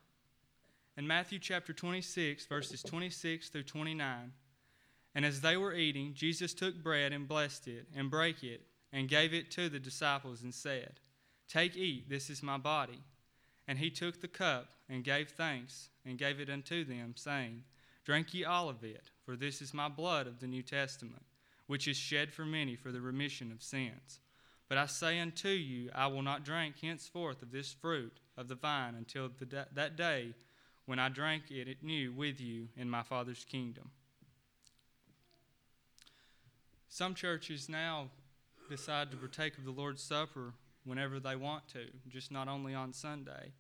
In 0.96 1.06
Matthew 1.06 1.38
chapter 1.38 1.72
26, 1.72 2.44
verses 2.46 2.82
26 2.82 3.50
through 3.50 3.62
29, 3.62 4.32
and 5.14 5.24
as 5.24 5.40
they 5.40 5.56
were 5.56 5.74
eating, 5.74 6.12
Jesus 6.12 6.52
took 6.52 6.82
bread 6.82 7.12
and 7.12 7.28
blessed 7.28 7.68
it, 7.68 7.86
and 7.94 8.10
brake 8.10 8.42
it, 8.42 8.62
and 8.92 9.08
gave 9.08 9.32
it 9.32 9.48
to 9.52 9.68
the 9.68 9.78
disciples, 9.78 10.42
and 10.42 10.52
said, 10.52 10.98
Take, 11.48 11.76
eat, 11.76 12.10
this 12.10 12.30
is 12.30 12.42
my 12.42 12.58
body. 12.58 12.98
And 13.68 13.78
he 13.78 13.90
took 13.90 14.20
the 14.20 14.26
cup 14.26 14.70
and 14.88 15.04
gave 15.04 15.28
thanks 15.28 15.90
and 16.04 16.18
gave 16.18 16.40
it 16.40 16.50
unto 16.50 16.82
them, 16.82 17.12
saying, 17.14 17.62
Drink 18.04 18.34
ye 18.34 18.44
all 18.44 18.68
of 18.68 18.82
it, 18.82 19.10
for 19.24 19.36
this 19.36 19.62
is 19.62 19.72
my 19.72 19.88
blood 19.88 20.26
of 20.26 20.40
the 20.40 20.48
New 20.48 20.64
Testament, 20.64 21.22
which 21.68 21.86
is 21.86 21.96
shed 21.96 22.32
for 22.32 22.44
many 22.44 22.74
for 22.74 22.90
the 22.90 23.00
remission 23.00 23.52
of 23.52 23.62
sins. 23.62 24.18
But 24.68 24.78
I 24.78 24.86
say 24.86 25.20
unto 25.20 25.50
you, 25.50 25.90
I 25.94 26.08
will 26.08 26.22
not 26.22 26.44
drink 26.44 26.80
henceforth 26.80 27.40
of 27.40 27.52
this 27.52 27.72
fruit 27.72 28.18
of 28.36 28.48
the 28.48 28.54
vine 28.54 28.94
until 28.94 29.30
the, 29.38 29.66
that 29.74 29.96
day 29.96 30.34
when 30.86 30.98
I 30.98 31.08
drank 31.08 31.50
it 31.50 31.82
new 31.82 32.12
with 32.12 32.40
you 32.40 32.68
in 32.76 32.88
my 32.88 33.02
Father's 33.02 33.44
kingdom. 33.44 33.90
Some 36.88 37.14
churches 37.14 37.68
now 37.68 38.08
decide 38.68 39.10
to 39.10 39.16
partake 39.16 39.56
of 39.58 39.64
the 39.64 39.70
Lord's 39.70 40.02
Supper 40.02 40.54
whenever 40.84 41.20
they 41.20 41.36
want 41.36 41.68
to, 41.68 41.86
just 42.08 42.30
not 42.30 42.48
only 42.48 42.74
on 42.74 42.92
Sunday. 42.92 43.52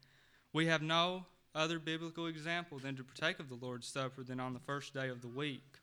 We 0.52 0.66
have 0.66 0.82
no 0.82 1.26
other 1.54 1.78
biblical 1.78 2.26
example 2.26 2.78
than 2.78 2.96
to 2.96 3.04
partake 3.04 3.38
of 3.38 3.48
the 3.48 3.54
Lord's 3.54 3.86
Supper 3.86 4.22
than 4.22 4.40
on 4.40 4.52
the 4.54 4.60
first 4.60 4.94
day 4.94 5.08
of 5.08 5.22
the 5.22 5.28
week. 5.28 5.78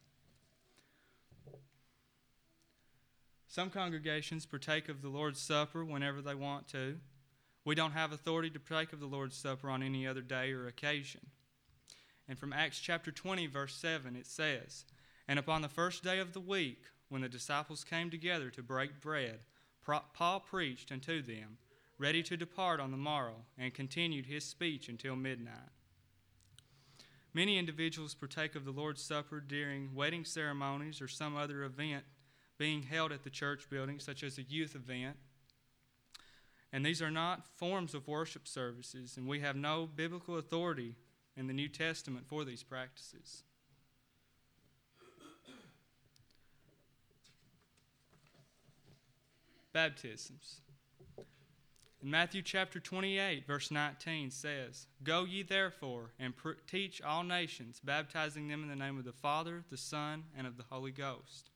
Some 3.48 3.70
congregations 3.72 4.46
partake 4.46 4.90
of 4.90 5.02
the 5.02 5.10
Lord's 5.10 5.42
Supper 5.42 5.84
whenever 5.84 6.22
they 6.22 6.36
want 6.36 6.68
to. 6.70 6.98
We 7.66 7.76
don't 7.76 7.92
have 7.92 8.12
authority 8.12 8.50
to 8.52 8.60
partake 8.60 8.94
of 8.94 9.00
the 9.00 9.06
Lord's 9.06 9.36
Supper 9.36 9.70
on 9.70 9.84
any 9.84 10.08
other 10.08 10.22
day 10.22 10.52
or 10.52 10.68
occasion. 10.68 11.22
And 12.28 12.38
from 12.38 12.54
Acts 12.54 12.80
chapter 12.80 13.12
20, 13.12 13.48
verse 13.48 13.76
7, 13.76 14.16
it 14.16 14.28
says, 14.28 14.86
And 15.28 15.40
upon 15.40 15.62
the 15.62 15.68
first 15.68 16.04
day 16.04 16.20
of 16.20 16.34
the 16.34 16.40
week, 16.40 16.86
when 17.10 17.22
the 17.22 17.30
disciples 17.30 17.84
came 17.84 18.10
together 18.10 18.50
to 18.52 18.64
break 18.64 19.02
bread, 19.02 19.40
Paul 20.14 20.40
preached 20.40 20.92
unto 20.92 21.22
them, 21.22 21.58
ready 21.98 22.22
to 22.24 22.38
depart 22.38 22.80
on 22.80 22.92
the 22.92 22.98
morrow, 22.98 23.46
and 23.58 23.74
continued 23.74 24.28
his 24.28 24.46
speech 24.46 24.88
until 24.88 25.16
midnight. 25.16 25.72
Many 27.34 27.58
individuals 27.58 28.16
partake 28.16 28.56
of 28.56 28.66
the 28.66 28.72
Lord's 28.72 29.04
Supper 29.04 29.40
during 29.40 29.94
wedding 29.94 30.26
ceremonies 30.26 31.02
or 31.02 31.08
some 31.08 31.36
other 31.36 31.64
event 31.64 32.04
being 32.58 32.84
held 32.84 33.12
at 33.12 33.24
the 33.24 33.30
church 33.30 33.70
building, 33.70 34.00
such 34.00 34.24
as 34.24 34.38
a 34.38 34.44
youth 34.44 34.76
event. 34.76 35.16
And 36.72 36.86
these 36.86 37.02
are 37.02 37.12
not 37.12 37.46
forms 37.58 37.94
of 37.96 38.08
worship 38.08 38.48
services, 38.48 39.18
and 39.18 39.28
we 39.28 39.40
have 39.40 39.56
no 39.56 39.88
biblical 39.94 40.38
authority 40.38 40.96
in 41.36 41.48
the 41.48 41.54
New 41.54 41.68
Testament 41.68 42.28
for 42.28 42.46
these 42.46 42.64
practices. 42.64 43.44
baptisms. 49.74 50.62
In 52.02 52.10
Matthew 52.10 52.42
chapter 52.42 52.80
28, 52.80 53.46
verse 53.46 53.72
19 53.72 54.32
says, 54.32 54.88
Go 55.04 55.26
ye 55.26 55.44
therefore 55.44 56.12
and 56.20 56.34
teach 56.68 57.02
all 57.02 57.24
nations, 57.24 57.82
baptizing 57.84 58.48
them 58.48 58.64
in 58.64 58.70
the 58.70 58.76
name 58.76 58.98
of 58.98 59.06
the 59.06 59.12
Father, 59.12 59.64
the 59.70 59.78
Son, 59.78 60.24
and 60.38 60.48
of 60.48 60.58
the 60.58 60.64
Holy 60.70 60.92
Ghost. 60.92 61.50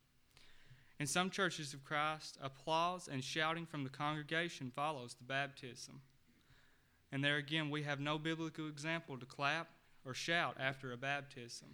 In 1.04 1.08
some 1.08 1.30
churches 1.30 1.74
of 1.74 1.84
Christ, 1.84 2.38
applause 2.42 3.10
and 3.12 3.22
shouting 3.22 3.66
from 3.66 3.84
the 3.84 3.90
congregation 3.90 4.72
follows 4.74 5.16
the 5.16 5.26
baptism. 5.26 6.00
And 7.12 7.22
there 7.22 7.36
again, 7.36 7.70
we 7.70 7.84
have 7.84 8.00
no 8.00 8.18
biblical 8.18 8.70
example 8.70 9.18
to 9.18 9.26
clap 9.26 9.68
or 10.06 10.14
shout 10.14 10.56
after 10.58 10.94
a 10.94 10.98
baptism. 10.98 11.68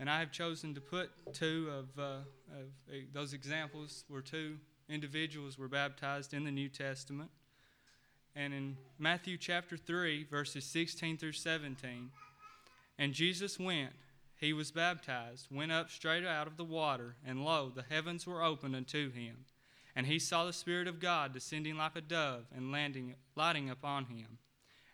And 0.00 0.10
I 0.10 0.18
have 0.18 0.32
chosen 0.32 0.74
to 0.74 0.80
put 0.80 1.12
two 1.32 1.68
of, 1.70 1.96
uh, 1.96 2.02
of 2.02 2.66
uh, 2.90 2.96
those 3.12 3.32
examples 3.32 4.02
where 4.08 4.22
two 4.22 4.56
individuals 4.88 5.56
were 5.56 5.68
baptized 5.68 6.34
in 6.34 6.42
the 6.42 6.50
New 6.50 6.68
Testament. 6.68 7.30
And 8.34 8.52
in 8.52 8.76
Matthew 8.98 9.36
chapter 9.36 9.76
3, 9.76 10.24
verses 10.24 10.64
16 10.64 11.16
through 11.16 11.30
17, 11.30 12.10
and 12.98 13.12
Jesus 13.12 13.56
went, 13.56 13.92
he 14.40 14.52
was 14.52 14.70
baptized, 14.70 15.48
went 15.50 15.72
up 15.72 15.90
straight 15.90 16.24
out 16.24 16.46
of 16.46 16.56
the 16.56 16.64
water, 16.64 17.16
and 17.26 17.44
lo, 17.44 17.70
the 17.74 17.84
heavens 17.88 18.26
were 18.26 18.42
opened 18.42 18.74
unto 18.74 19.10
him. 19.10 19.44
And 19.94 20.06
he 20.06 20.18
saw 20.18 20.44
the 20.44 20.52
Spirit 20.52 20.86
of 20.88 21.00
God 21.00 21.32
descending 21.32 21.76
like 21.76 21.96
a 21.96 22.00
dove 22.00 22.46
and 22.54 22.72
landing, 22.72 23.14
lighting 23.36 23.68
upon 23.68 24.06
him. 24.06 24.38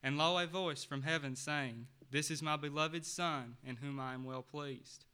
And 0.02 0.18
lo, 0.18 0.38
a 0.38 0.46
voice 0.46 0.84
from 0.84 1.02
heaven 1.02 1.36
saying, 1.36 1.86
this 2.10 2.30
is 2.30 2.42
my 2.42 2.56
beloved 2.56 3.04
Son, 3.04 3.56
in 3.64 3.76
whom 3.76 3.98
I 3.98 4.14
am 4.14 4.24
well 4.24 4.42
pleased. 4.42 5.04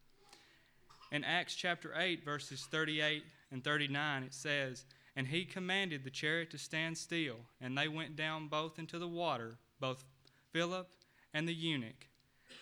In 1.10 1.24
Acts 1.24 1.54
chapter 1.54 1.92
8, 1.96 2.24
verses 2.24 2.66
38 2.70 3.24
and 3.50 3.64
39, 3.64 4.22
it 4.22 4.34
says, 4.34 4.84
And 5.16 5.26
he 5.26 5.44
commanded 5.44 6.04
the 6.04 6.10
chariot 6.10 6.50
to 6.50 6.58
stand 6.58 6.98
still, 6.98 7.36
and 7.60 7.76
they 7.76 7.88
went 7.88 8.16
down 8.16 8.48
both 8.48 8.78
into 8.78 8.98
the 8.98 9.08
water, 9.08 9.56
both 9.80 10.04
Philip 10.52 10.88
and 11.32 11.48
the 11.48 11.54
eunuch, 11.54 12.06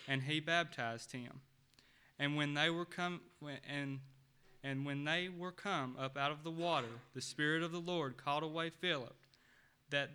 and 0.07 0.23
he 0.23 0.39
baptized 0.39 1.11
him. 1.11 1.41
And 2.21 2.35
when 2.35 2.53
they 2.53 2.69
were 2.69 2.85
come, 2.85 3.19
and 3.67 3.99
and 4.63 4.85
when 4.85 5.03
they 5.05 5.27
were 5.27 5.51
come 5.51 5.95
up 5.99 6.15
out 6.15 6.31
of 6.31 6.43
the 6.43 6.51
water, 6.51 6.99
the 7.15 7.21
Spirit 7.21 7.63
of 7.63 7.71
the 7.71 7.79
Lord 7.79 8.15
called 8.15 8.43
away 8.43 8.69
Philip, 8.69 9.15
that 9.89 10.11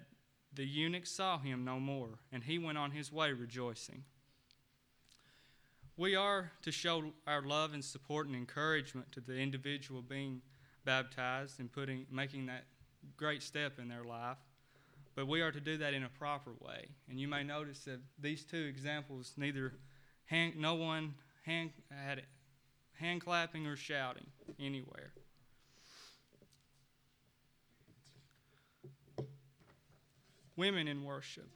the 0.54 0.64
eunuch 0.64 1.04
saw 1.04 1.36
him 1.36 1.64
no 1.64 1.80
more, 1.80 2.20
and 2.30 2.44
he 2.44 2.60
went 2.60 2.78
on 2.78 2.92
his 2.92 3.10
way 3.10 3.32
rejoicing. 3.32 4.04
We 5.96 6.14
are 6.14 6.52
to 6.62 6.70
show 6.70 7.12
our 7.26 7.42
love 7.42 7.74
and 7.74 7.84
support 7.84 8.28
and 8.28 8.36
encouragement 8.36 9.10
to 9.10 9.20
the 9.20 9.36
individual 9.36 10.00
being 10.00 10.42
baptized 10.84 11.58
and 11.58 11.72
putting, 11.72 12.06
making 12.08 12.46
that 12.46 12.66
great 13.16 13.42
step 13.42 13.80
in 13.80 13.88
their 13.88 14.04
life, 14.04 14.38
but 15.16 15.26
we 15.26 15.40
are 15.40 15.50
to 15.50 15.60
do 15.60 15.76
that 15.78 15.92
in 15.92 16.04
a 16.04 16.08
proper 16.08 16.52
way. 16.60 16.86
And 17.10 17.18
you 17.18 17.26
may 17.26 17.42
notice 17.42 17.80
that 17.80 17.98
these 18.20 18.44
two 18.44 18.64
examples, 18.64 19.32
neither 19.36 19.72
hand, 20.26 20.54
no 20.56 20.74
one 20.74 21.14
hand, 21.46 21.70
had 21.90 22.22
hand 22.94 23.22
clapping 23.22 23.66
or 23.66 23.76
shouting 23.76 24.26
anywhere. 24.60 25.12
women 30.56 30.88
in 30.88 31.04
worship. 31.04 31.48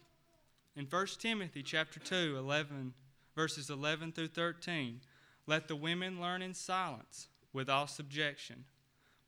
In 0.76 0.87
1 0.87 1.06
Timothy 1.18 1.62
chapter 1.62 1.99
2, 1.99 2.37
11, 2.38 2.94
verses 3.35 3.70
11 3.70 4.12
through 4.12 4.28
13, 4.28 5.00
let 5.47 5.68
the 5.68 5.76
women 5.76 6.20
learn 6.20 6.42
in 6.42 6.54
silence 6.54 7.28
with 7.52 7.68
all 7.68 7.87
subjection. 7.87 8.64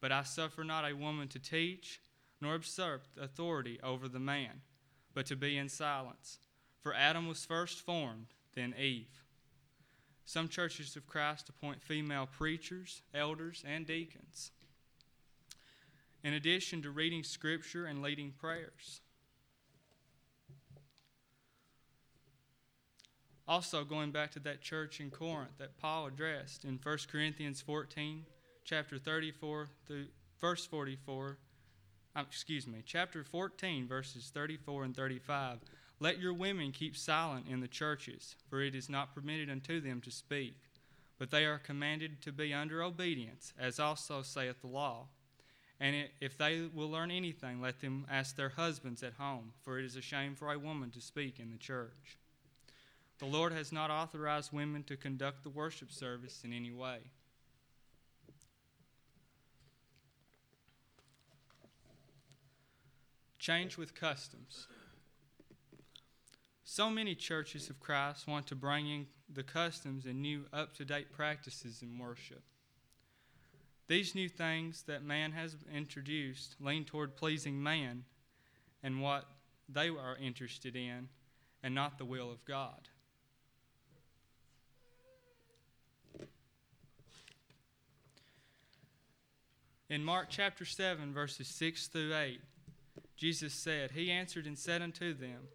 But 0.00 0.12
I 0.12 0.22
suffer 0.22 0.62
not 0.62 0.88
a 0.88 0.94
woman 0.94 1.28
to 1.28 1.38
teach, 1.38 2.00
nor 2.40 2.56
usurp 2.56 3.06
authority 3.20 3.80
over 3.82 4.08
the 4.08 4.20
man, 4.20 4.60
but 5.14 5.26
to 5.26 5.36
be 5.36 5.56
in 5.56 5.68
silence. 5.68 6.38
For 6.82 6.94
Adam 6.94 7.26
was 7.26 7.44
first 7.44 7.80
formed, 7.80 8.26
then 8.54 8.74
Eve. 8.78 9.21
Some 10.24 10.48
churches 10.48 10.96
of 10.96 11.06
Christ 11.06 11.48
appoint 11.48 11.82
female 11.82 12.28
preachers, 12.30 13.02
elders, 13.14 13.64
and 13.66 13.86
deacons, 13.86 14.50
in 16.22 16.32
addition 16.34 16.82
to 16.82 16.90
reading 16.90 17.22
scripture 17.22 17.86
and 17.86 18.02
leading 18.02 18.32
prayers. 18.32 19.00
Also, 23.48 23.84
going 23.84 24.12
back 24.12 24.30
to 24.32 24.38
that 24.40 24.62
church 24.62 25.00
in 25.00 25.10
Corinth 25.10 25.58
that 25.58 25.76
Paul 25.76 26.06
addressed 26.06 26.64
in 26.64 26.78
1 26.82 26.98
Corinthians 27.10 27.60
14, 27.60 28.24
chapter 28.64 28.98
34 28.98 29.68
through 29.86 30.06
verse 30.40 30.64
44, 30.64 31.38
um, 32.14 32.26
excuse 32.28 32.66
me, 32.66 32.82
chapter 32.86 33.24
14, 33.24 33.88
verses 33.88 34.30
34 34.32 34.84
and 34.84 34.96
35. 34.96 35.58
Let 36.02 36.18
your 36.18 36.34
women 36.34 36.72
keep 36.72 36.96
silent 36.96 37.46
in 37.48 37.60
the 37.60 37.68
churches, 37.68 38.34
for 38.50 38.60
it 38.60 38.74
is 38.74 38.88
not 38.88 39.14
permitted 39.14 39.48
unto 39.48 39.80
them 39.80 40.00
to 40.00 40.10
speak, 40.10 40.56
but 41.16 41.30
they 41.30 41.44
are 41.44 41.60
commanded 41.60 42.20
to 42.22 42.32
be 42.32 42.52
under 42.52 42.82
obedience, 42.82 43.52
as 43.56 43.78
also 43.78 44.22
saith 44.22 44.62
the 44.62 44.66
law. 44.66 45.06
And 45.78 46.08
if 46.20 46.36
they 46.36 46.68
will 46.74 46.90
learn 46.90 47.12
anything, 47.12 47.60
let 47.60 47.80
them 47.80 48.04
ask 48.10 48.34
their 48.34 48.48
husbands 48.48 49.04
at 49.04 49.12
home, 49.12 49.52
for 49.62 49.78
it 49.78 49.84
is 49.84 49.94
a 49.94 50.00
shame 50.00 50.34
for 50.34 50.50
a 50.50 50.58
woman 50.58 50.90
to 50.90 51.00
speak 51.00 51.38
in 51.38 51.52
the 51.52 51.56
church. 51.56 52.18
The 53.20 53.26
Lord 53.26 53.52
has 53.52 53.70
not 53.70 53.92
authorized 53.92 54.52
women 54.52 54.82
to 54.88 54.96
conduct 54.96 55.44
the 55.44 55.50
worship 55.50 55.92
service 55.92 56.42
in 56.42 56.52
any 56.52 56.72
way. 56.72 56.98
Change 63.38 63.78
with 63.78 63.94
customs. 63.94 64.66
So 66.74 66.88
many 66.88 67.14
churches 67.14 67.68
of 67.68 67.78
Christ 67.80 68.26
want 68.26 68.46
to 68.46 68.54
bring 68.54 68.88
in 68.88 69.06
the 69.30 69.42
customs 69.42 70.06
and 70.06 70.22
new 70.22 70.46
up 70.54 70.74
to 70.76 70.86
date 70.86 71.12
practices 71.12 71.82
in 71.82 71.98
worship. 71.98 72.42
These 73.88 74.14
new 74.14 74.30
things 74.30 74.84
that 74.84 75.04
man 75.04 75.32
has 75.32 75.54
introduced 75.70 76.56
lean 76.58 76.86
toward 76.86 77.14
pleasing 77.14 77.62
man 77.62 78.04
and 78.82 79.02
what 79.02 79.26
they 79.68 79.90
are 79.90 80.16
interested 80.18 80.74
in, 80.74 81.10
and 81.62 81.74
not 81.74 81.98
the 81.98 82.06
will 82.06 82.32
of 82.32 82.42
God. 82.46 82.88
In 89.90 90.02
Mark 90.02 90.28
chapter 90.30 90.64
7, 90.64 91.12
verses 91.12 91.48
6 91.48 91.88
through 91.88 92.16
8, 92.16 92.40
Jesus 93.18 93.52
said, 93.52 93.90
He 93.90 94.10
answered 94.10 94.46
and 94.46 94.58
said 94.58 94.80
unto 94.80 95.12
them, 95.12 95.48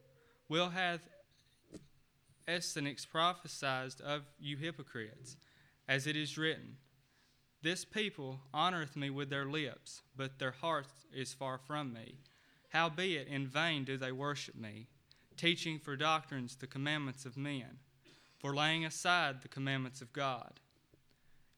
Will 0.49 0.69
hath 0.69 1.01
Esaias 2.47 3.05
prophesied 3.05 3.99
of 4.01 4.23
you 4.39 4.55
hypocrites, 4.55 5.35
as 5.87 6.07
it 6.07 6.15
is 6.15 6.37
written, 6.37 6.77
This 7.61 7.83
people 7.83 8.39
honoreth 8.53 8.95
me 8.95 9.09
with 9.09 9.29
their 9.29 9.45
lips, 9.45 10.03
but 10.15 10.39
their 10.39 10.51
heart 10.51 10.87
is 11.13 11.33
far 11.33 11.57
from 11.57 11.91
me. 11.91 12.15
Howbeit 12.69 13.27
in 13.27 13.47
vain 13.47 13.83
do 13.83 13.97
they 13.97 14.11
worship 14.13 14.55
me, 14.55 14.87
teaching 15.35 15.79
for 15.79 15.97
doctrines 15.97 16.55
the 16.55 16.67
commandments 16.67 17.25
of 17.25 17.35
men, 17.35 17.79
for 18.39 18.55
laying 18.55 18.85
aside 18.85 19.41
the 19.41 19.47
commandments 19.49 20.01
of 20.01 20.13
God. 20.13 20.59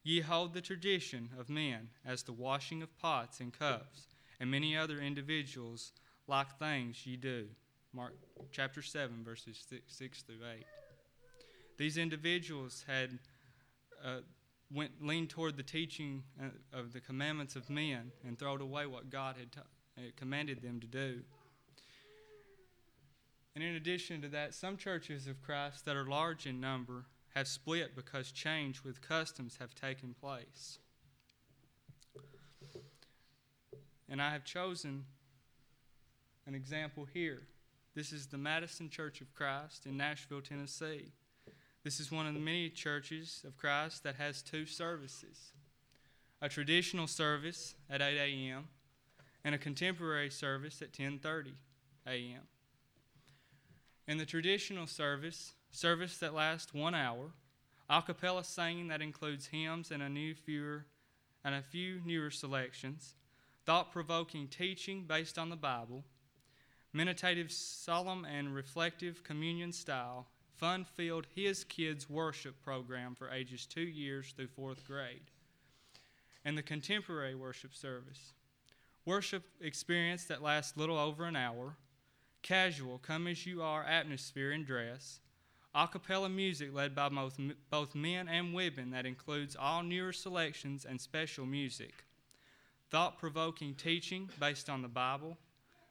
Ye 0.02 0.20
hold 0.20 0.54
the 0.54 0.60
tradition 0.60 1.30
of 1.38 1.48
men 1.48 1.90
as 2.04 2.22
the 2.22 2.32
washing 2.32 2.82
of 2.82 2.98
pots 2.98 3.38
and 3.38 3.52
cups, 3.52 4.08
and 4.40 4.50
many 4.50 4.76
other 4.76 4.98
individuals 4.98 5.92
like 6.26 6.58
things 6.58 7.06
ye 7.06 7.16
do. 7.16 7.48
Mark 7.92 8.14
chapter 8.52 8.82
7, 8.82 9.24
verses 9.24 9.64
6, 9.68 9.82
6 9.88 10.22
through 10.22 10.36
8. 10.54 10.64
These 11.76 11.98
individuals 11.98 12.84
had 12.86 13.18
uh, 14.04 14.20
went 14.72 15.04
leaned 15.04 15.30
toward 15.30 15.56
the 15.56 15.62
teaching 15.62 16.22
uh, 16.40 16.78
of 16.78 16.92
the 16.92 17.00
commandments 17.00 17.56
of 17.56 17.68
men 17.68 18.12
and 18.24 18.38
thrown 18.38 18.60
away 18.60 18.86
what 18.86 19.10
God 19.10 19.36
had 19.36 19.50
t- 19.50 20.12
commanded 20.16 20.62
them 20.62 20.78
to 20.80 20.86
do. 20.86 21.20
And 23.54 23.64
in 23.64 23.74
addition 23.74 24.22
to 24.22 24.28
that, 24.28 24.54
some 24.54 24.76
churches 24.76 25.26
of 25.26 25.42
Christ 25.42 25.84
that 25.84 25.96
are 25.96 26.06
large 26.06 26.46
in 26.46 26.60
number 26.60 27.06
have 27.34 27.48
split 27.48 27.96
because 27.96 28.30
change 28.30 28.84
with 28.84 29.00
customs 29.00 29.56
have 29.60 29.74
taken 29.74 30.14
place. 30.14 30.78
And 34.08 34.22
I 34.22 34.30
have 34.30 34.44
chosen 34.44 35.04
an 36.46 36.54
example 36.54 37.06
here. 37.12 37.42
This 38.00 38.14
is 38.14 38.28
the 38.28 38.38
Madison 38.38 38.88
Church 38.88 39.20
of 39.20 39.34
Christ 39.34 39.84
in 39.84 39.98
Nashville, 39.98 40.40
Tennessee. 40.40 41.12
This 41.84 42.00
is 42.00 42.10
one 42.10 42.26
of 42.26 42.32
the 42.32 42.40
many 42.40 42.70
churches 42.70 43.42
of 43.46 43.58
Christ 43.58 44.04
that 44.04 44.14
has 44.14 44.40
two 44.40 44.64
services 44.64 45.52
a 46.40 46.48
traditional 46.48 47.06
service 47.06 47.74
at 47.90 48.00
8 48.00 48.16
a.m. 48.16 48.68
and 49.44 49.54
a 49.54 49.58
contemporary 49.58 50.30
service 50.30 50.80
at 50.80 50.94
10:30 50.94 51.52
a.m. 52.06 52.40
In 54.08 54.16
the 54.16 54.24
traditional 54.24 54.86
service, 54.86 55.52
service 55.70 56.16
that 56.20 56.32
lasts 56.32 56.72
one 56.72 56.94
hour, 56.94 57.32
a 57.90 58.00
cappella 58.00 58.44
singing 58.44 58.88
that 58.88 59.02
includes 59.02 59.48
hymns 59.48 59.90
and 59.90 60.02
a 60.02 60.08
new 60.08 60.34
fewer 60.34 60.86
and 61.44 61.54
a 61.54 61.60
few 61.60 62.00
newer 62.06 62.30
selections, 62.30 63.14
thought-provoking 63.66 64.48
teaching 64.48 65.04
based 65.04 65.38
on 65.38 65.50
the 65.50 65.54
Bible, 65.54 66.02
meditative, 66.92 67.52
solemn, 67.52 68.24
and 68.24 68.54
reflective 68.54 69.22
communion 69.22 69.72
style, 69.72 70.26
fun 70.56 70.84
filled 70.84 71.26
His 71.34 71.64
Kids 71.64 72.10
worship 72.10 72.60
program 72.62 73.14
for 73.14 73.30
ages 73.30 73.66
two 73.66 73.80
years 73.80 74.32
through 74.36 74.48
fourth 74.48 74.86
grade, 74.86 75.30
and 76.44 76.56
the 76.56 76.62
contemporary 76.62 77.34
worship 77.34 77.74
service. 77.74 78.32
Worship 79.06 79.44
experience 79.60 80.24
that 80.24 80.42
lasts 80.42 80.76
little 80.76 80.98
over 80.98 81.24
an 81.24 81.36
hour, 81.36 81.76
casual, 82.42 82.98
come 82.98 83.26
as 83.26 83.46
you 83.46 83.62
are 83.62 83.84
atmosphere 83.84 84.50
and 84.50 84.66
dress, 84.66 85.20
a 85.74 85.86
cappella 85.86 86.28
music 86.28 86.74
led 86.74 86.94
by 86.94 87.08
both, 87.08 87.38
both 87.70 87.94
men 87.94 88.28
and 88.28 88.52
women 88.52 88.90
that 88.90 89.06
includes 89.06 89.56
all 89.58 89.82
newer 89.82 90.12
selections 90.12 90.84
and 90.84 91.00
special 91.00 91.46
music, 91.46 92.04
thought 92.90 93.18
provoking 93.18 93.74
teaching 93.74 94.28
based 94.40 94.68
on 94.68 94.82
the 94.82 94.88
Bible 94.88 95.38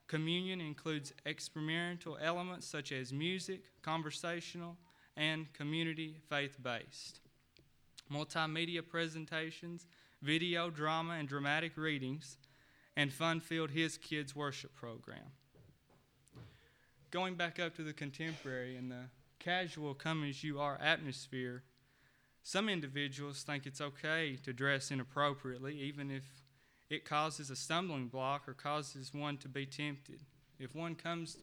Communion 0.10 0.60
includes 0.60 1.14
experimental 1.28 2.18
elements 2.20 2.66
such 2.66 2.92
as 2.92 3.14
music, 3.14 3.62
conversational, 3.84 4.76
and 5.16 5.54
community 5.54 6.16
faith 6.28 6.58
based. 6.64 7.20
Multimedia 8.12 8.82
presentations, 8.86 9.86
video, 10.24 10.72
drama, 10.72 11.14
and 11.14 11.30
dramatic 11.30 11.78
readings, 11.78 12.38
and 12.98 13.14
fun 13.14 13.40
filled 13.40 13.70
His 13.70 14.00
Kids 14.00 14.36
worship 14.36 14.76
program. 14.76 15.32
Going 17.12 17.36
back 17.36 17.60
up 17.60 17.76
to 17.76 17.84
the 17.84 17.94
contemporary 17.94 18.78
and 18.78 18.90
the 18.90 19.06
casual 19.38 19.94
come 19.94 20.24
as 20.24 20.44
you 20.44 20.60
are 20.60 20.80
atmosphere, 20.82 21.62
some 22.42 22.68
individuals 22.68 23.44
think 23.44 23.68
it's 23.68 23.80
okay 23.80 24.40
to 24.44 24.54
dress 24.54 24.90
inappropriately, 24.90 25.80
even 25.80 26.10
if 26.10 26.24
it 26.90 27.06
causes 27.06 27.50
a 27.50 27.56
stumbling 27.56 28.08
block 28.08 28.48
or 28.48 28.54
causes 28.54 29.14
one 29.14 29.38
to 29.38 29.48
be 29.48 29.66
tempted. 29.66 30.22
If 30.60 30.76
one 30.76 30.96
comes 30.96 31.38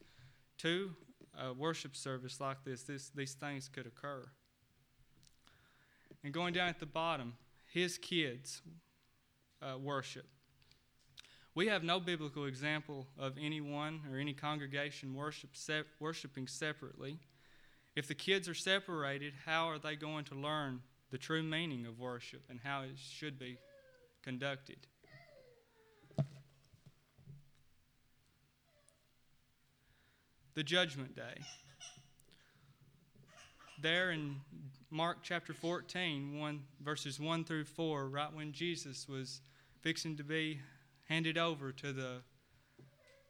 to 0.59 0.91
a 1.39 1.53
worship 1.53 1.95
service 1.95 2.41
like 2.41 2.65
this, 2.65 2.83
this 2.83 3.11
these 3.11 3.35
things 3.35 3.69
could 3.69 3.87
occur. 3.87 4.25
And 6.25 6.33
going 6.33 6.55
down 6.55 6.69
at 6.69 6.81
the 6.81 6.87
bottom, 6.87 7.35
his 7.73 7.99
kids 7.99 8.63
uh, 9.63 9.79
worship. 9.79 10.27
We 11.55 11.69
have 11.69 11.83
no 11.83 12.01
biblical 12.01 12.45
example 12.45 13.07
of 13.19 13.37
anyone 13.41 14.01
or 14.11 14.19
any 14.19 14.35
congregation 14.35 15.15
worship 15.15 15.51
sep- 15.55 15.87
worshiping 16.01 16.49
separately. 16.49 17.19
If 17.95 18.09
the 18.09 18.15
kids 18.15 18.49
are 18.49 18.55
separated, 18.55 19.33
how 19.47 19.69
are 19.69 19.79
they 19.79 19.97
going 19.97 20.25
to 20.25 20.35
learn 20.35 20.81
the 21.11 21.17
true 21.17 21.43
meaning 21.43 21.87
of 21.87 21.99
worship 21.99 22.43
and 22.51 22.61
how 22.63 22.83
it 22.83 22.99
should 22.99 23.39
be 23.39 23.57
conducted? 24.23 24.87
The 30.57 30.63
judgment 30.63 31.15
day. 31.15 31.43
There 33.83 34.11
in 34.11 34.37
Mark 34.91 35.19
chapter 35.23 35.53
14, 35.53 36.41
one, 36.41 36.63
verses 36.83 37.21
1 37.21 37.45
through 37.45 37.67
4, 37.67 38.09
right 38.09 38.33
when 38.33 38.53
Jesus 38.53 39.07
was 39.07 39.43
fixing 39.83 40.17
to 40.17 40.25
be 40.25 40.61
handed 41.05 41.37
over 41.39 41.71
to 41.73 41.93
the 41.93 42.23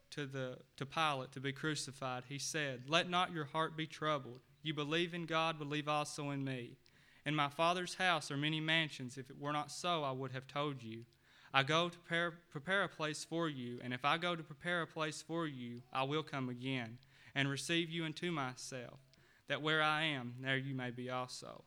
to 0.09 0.25
the 0.25 0.57
to 0.77 0.87
Pilate 0.87 1.33
to 1.33 1.41
be 1.41 1.53
crucified, 1.53 2.23
he 2.29 2.39
said, 2.39 2.85
"Let 2.87 3.11
not 3.11 3.33
your 3.33 3.45
heart 3.45 3.77
be 3.77 3.89
troubled. 3.89 4.41
You 4.63 4.73
believe 4.73 5.13
in 5.13 5.27
God, 5.27 5.59
believe 5.59 5.89
also 5.89 6.31
in 6.31 6.45
me. 6.45 6.79
In 7.27 7.35
my 7.35 7.49
Father's 7.49 7.95
house 7.97 8.31
are 8.31 8.37
many 8.37 8.61
mansions. 8.61 9.19
If 9.19 9.31
it 9.31 9.39
were 9.39 9.53
not 9.53 9.73
so, 9.73 10.05
I 10.05 10.13
would 10.13 10.31
have 10.31 10.47
told 10.47 10.81
you. 10.81 11.07
I 11.53 11.65
go 11.65 11.89
to 11.89 11.99
prepare, 11.99 12.31
prepare 12.51 12.85
a 12.85 12.89
place 12.89 13.25
for 13.25 13.49
you, 13.49 13.81
and 13.83 13.93
if 13.93 14.05
I 14.05 14.17
go 14.17 14.37
to 14.37 14.45
prepare 14.45 14.83
a 14.83 14.87
place 14.87 15.23
for 15.23 15.49
you, 15.49 15.83
I 15.93 16.05
will 16.05 16.23
come 16.23 16.49
again 16.49 16.99
and 17.37 17.51
receive 17.51 17.91
you 17.91 18.07
into 18.07 18.33
myself, 18.33 18.99
that 19.47 19.61
where 19.61 19.83
I 19.83 20.05
am, 20.05 20.35
there 20.41 20.57
you 20.57 20.75
may 20.75 20.91
be 20.91 21.11
also. 21.11 21.65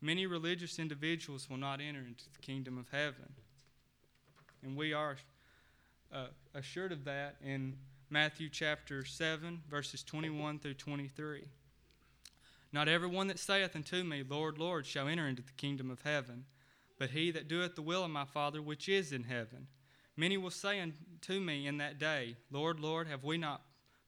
Many 0.00 0.26
religious 0.26 0.78
individuals 0.78 1.50
will 1.50 1.56
not 1.56 1.80
enter 1.80 1.98
into 1.98 2.24
the 2.32 2.38
kingdom 2.38 2.78
of 2.78 2.88
heaven. 2.90 3.32
And 4.62 4.76
we 4.76 4.92
are 4.92 5.16
uh, 6.12 6.26
assured 6.54 6.92
of 6.92 7.04
that 7.04 7.36
in 7.44 7.74
Matthew 8.08 8.48
chapter 8.48 9.04
7, 9.04 9.62
verses 9.68 10.04
21 10.04 10.60
through 10.60 10.74
23. 10.74 11.48
Not 12.72 12.88
everyone 12.88 13.26
that 13.26 13.40
saith 13.40 13.74
unto 13.74 14.04
me, 14.04 14.22
Lord, 14.28 14.58
Lord, 14.58 14.86
shall 14.86 15.08
enter 15.08 15.26
into 15.26 15.42
the 15.42 15.52
kingdom 15.52 15.90
of 15.90 16.02
heaven, 16.02 16.44
but 17.00 17.10
he 17.10 17.32
that 17.32 17.48
doeth 17.48 17.74
the 17.74 17.82
will 17.82 18.04
of 18.04 18.10
my 18.10 18.24
Father 18.24 18.62
which 18.62 18.88
is 18.88 19.10
in 19.10 19.24
heaven. 19.24 19.66
Many 20.16 20.36
will 20.36 20.50
say 20.50 20.80
unto 20.80 21.40
me 21.40 21.66
in 21.66 21.78
that 21.78 21.98
day, 21.98 22.36
Lord, 22.52 22.78
Lord, 22.78 23.08
have 23.08 23.24
we 23.24 23.38
not 23.38 23.62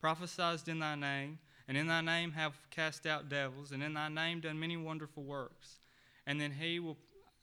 prophesied 0.06 0.68
in 0.68 0.78
thy 0.78 0.94
name, 0.94 1.36
and 1.66 1.76
in 1.76 1.88
thy 1.88 2.00
name 2.00 2.30
have 2.30 2.52
cast 2.70 3.06
out 3.06 3.28
devils, 3.28 3.72
and 3.72 3.82
in 3.82 3.94
thy 3.94 4.08
name 4.08 4.38
done 4.38 4.56
many 4.56 4.76
wonderful 4.76 5.24
works. 5.24 5.80
And 6.28 6.40
then 6.40 6.52
he 6.52 6.78
will 6.78 6.96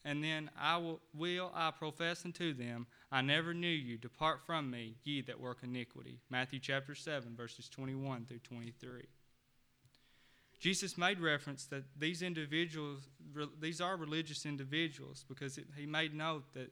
and 0.06 0.22
then 0.22 0.50
I 0.60 0.78
will, 0.78 1.00
will 1.14 1.50
I 1.56 1.72
profess 1.72 2.26
unto 2.26 2.54
them, 2.54 2.88
I 3.10 3.22
never 3.22 3.54
knew 3.54 3.68
you. 3.70 3.98
Depart 3.98 4.42
from 4.46 4.70
me, 4.70 4.96
ye 5.06 5.22
that 5.22 5.40
work 5.40 5.60
iniquity. 5.64 6.20
Matthew 6.30 6.60
chapter 6.60 6.94
7, 6.94 7.38
verses 7.38 7.70
21 7.70 8.26
through 8.26 8.40
23. 8.40 9.04
Jesus 10.60 10.98
made 10.98 11.22
reference 11.22 11.66
that 11.68 11.84
these 11.98 12.22
individuals, 12.22 13.08
these 13.62 13.80
are 13.80 13.96
religious 13.96 14.46
individuals, 14.46 15.24
because 15.30 15.58
it, 15.58 15.68
he 15.78 15.86
made 15.86 16.14
note 16.14 16.44
that 16.54 16.72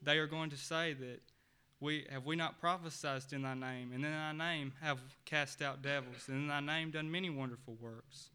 they 0.00 0.16
are 0.16 0.26
going 0.26 0.48
to 0.48 0.56
say 0.56 0.94
that 0.94 1.20
we 1.80 2.06
have 2.10 2.26
we 2.26 2.36
not 2.36 2.60
prophesied 2.60 3.32
in 3.32 3.42
thy 3.42 3.54
name, 3.54 3.92
and 3.94 4.04
in 4.04 4.10
thy 4.12 4.32
name 4.32 4.72
have 4.82 4.98
cast 5.24 5.62
out 5.62 5.82
devils, 5.82 6.28
and 6.28 6.36
in 6.36 6.48
thy 6.48 6.60
name 6.60 6.90
done 6.90 7.10
many 7.10 7.30
wonderful 7.30 7.76
works. 7.80 8.28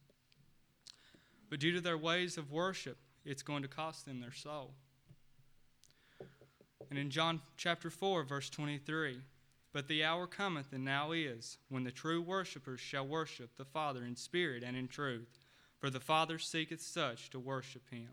But 1.49 1.59
due 1.59 1.71
to 1.73 1.81
their 1.81 1.97
ways 1.97 2.37
of 2.37 2.51
worship, 2.51 2.97
it's 3.23 3.43
going 3.43 3.61
to 3.61 3.67
cost 3.67 4.05
them 4.05 4.19
their 4.19 4.33
soul. 4.33 4.71
And 6.89 6.97
in 6.97 7.09
John 7.09 7.41
chapter 7.57 7.89
4, 7.89 8.23
verse 8.23 8.49
23, 8.49 9.19
but 9.73 9.87
the 9.87 10.03
hour 10.03 10.25
cometh, 10.25 10.71
and 10.71 10.85
now 10.85 11.11
is, 11.11 11.57
when 11.69 11.83
the 11.83 11.91
true 11.91 12.21
worshippers 12.21 12.79
shall 12.79 13.05
worship 13.05 13.57
the 13.57 13.65
Father 13.65 14.03
in 14.05 14.15
spirit 14.15 14.63
and 14.63 14.75
in 14.75 14.87
truth, 14.87 15.37
for 15.77 15.89
the 15.89 15.99
Father 15.99 16.39
seeketh 16.39 16.81
such 16.81 17.29
to 17.31 17.39
worship 17.39 17.89
him. 17.91 18.07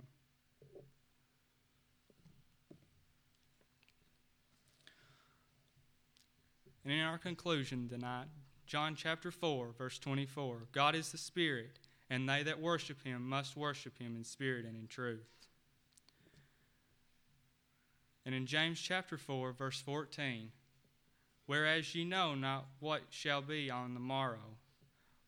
And 6.85 6.93
in 6.93 7.01
our 7.01 7.19
conclusion 7.19 7.89
tonight, 7.89 8.27
John 8.67 8.95
chapter 8.97 9.31
4, 9.31 9.75
verse 9.79 9.99
24 9.99 10.67
God 10.73 10.95
is 10.95 11.13
the 11.13 11.19
Spirit, 11.19 11.79
and 12.11 12.29
they 12.29 12.43
that 12.43 12.61
worship 12.61 13.03
him 13.05 13.29
must 13.29 13.57
worship 13.57 13.99
him 13.99 14.17
in 14.17 14.25
spirit 14.25 14.65
and 14.65 14.77
in 14.77 14.87
truth. 14.87 15.29
And 18.25 18.35
in 18.35 18.47
James 18.47 18.81
chapter 18.81 19.17
4, 19.17 19.53
verse 19.53 19.81
14, 19.81 20.51
whereas 21.47 21.95
ye 21.95 22.05
know 22.05 22.35
not 22.35 22.67
what 22.81 23.03
shall 23.11 23.43
be 23.43 23.71
on 23.71 23.95
the 23.95 24.01
morrow, 24.01 24.57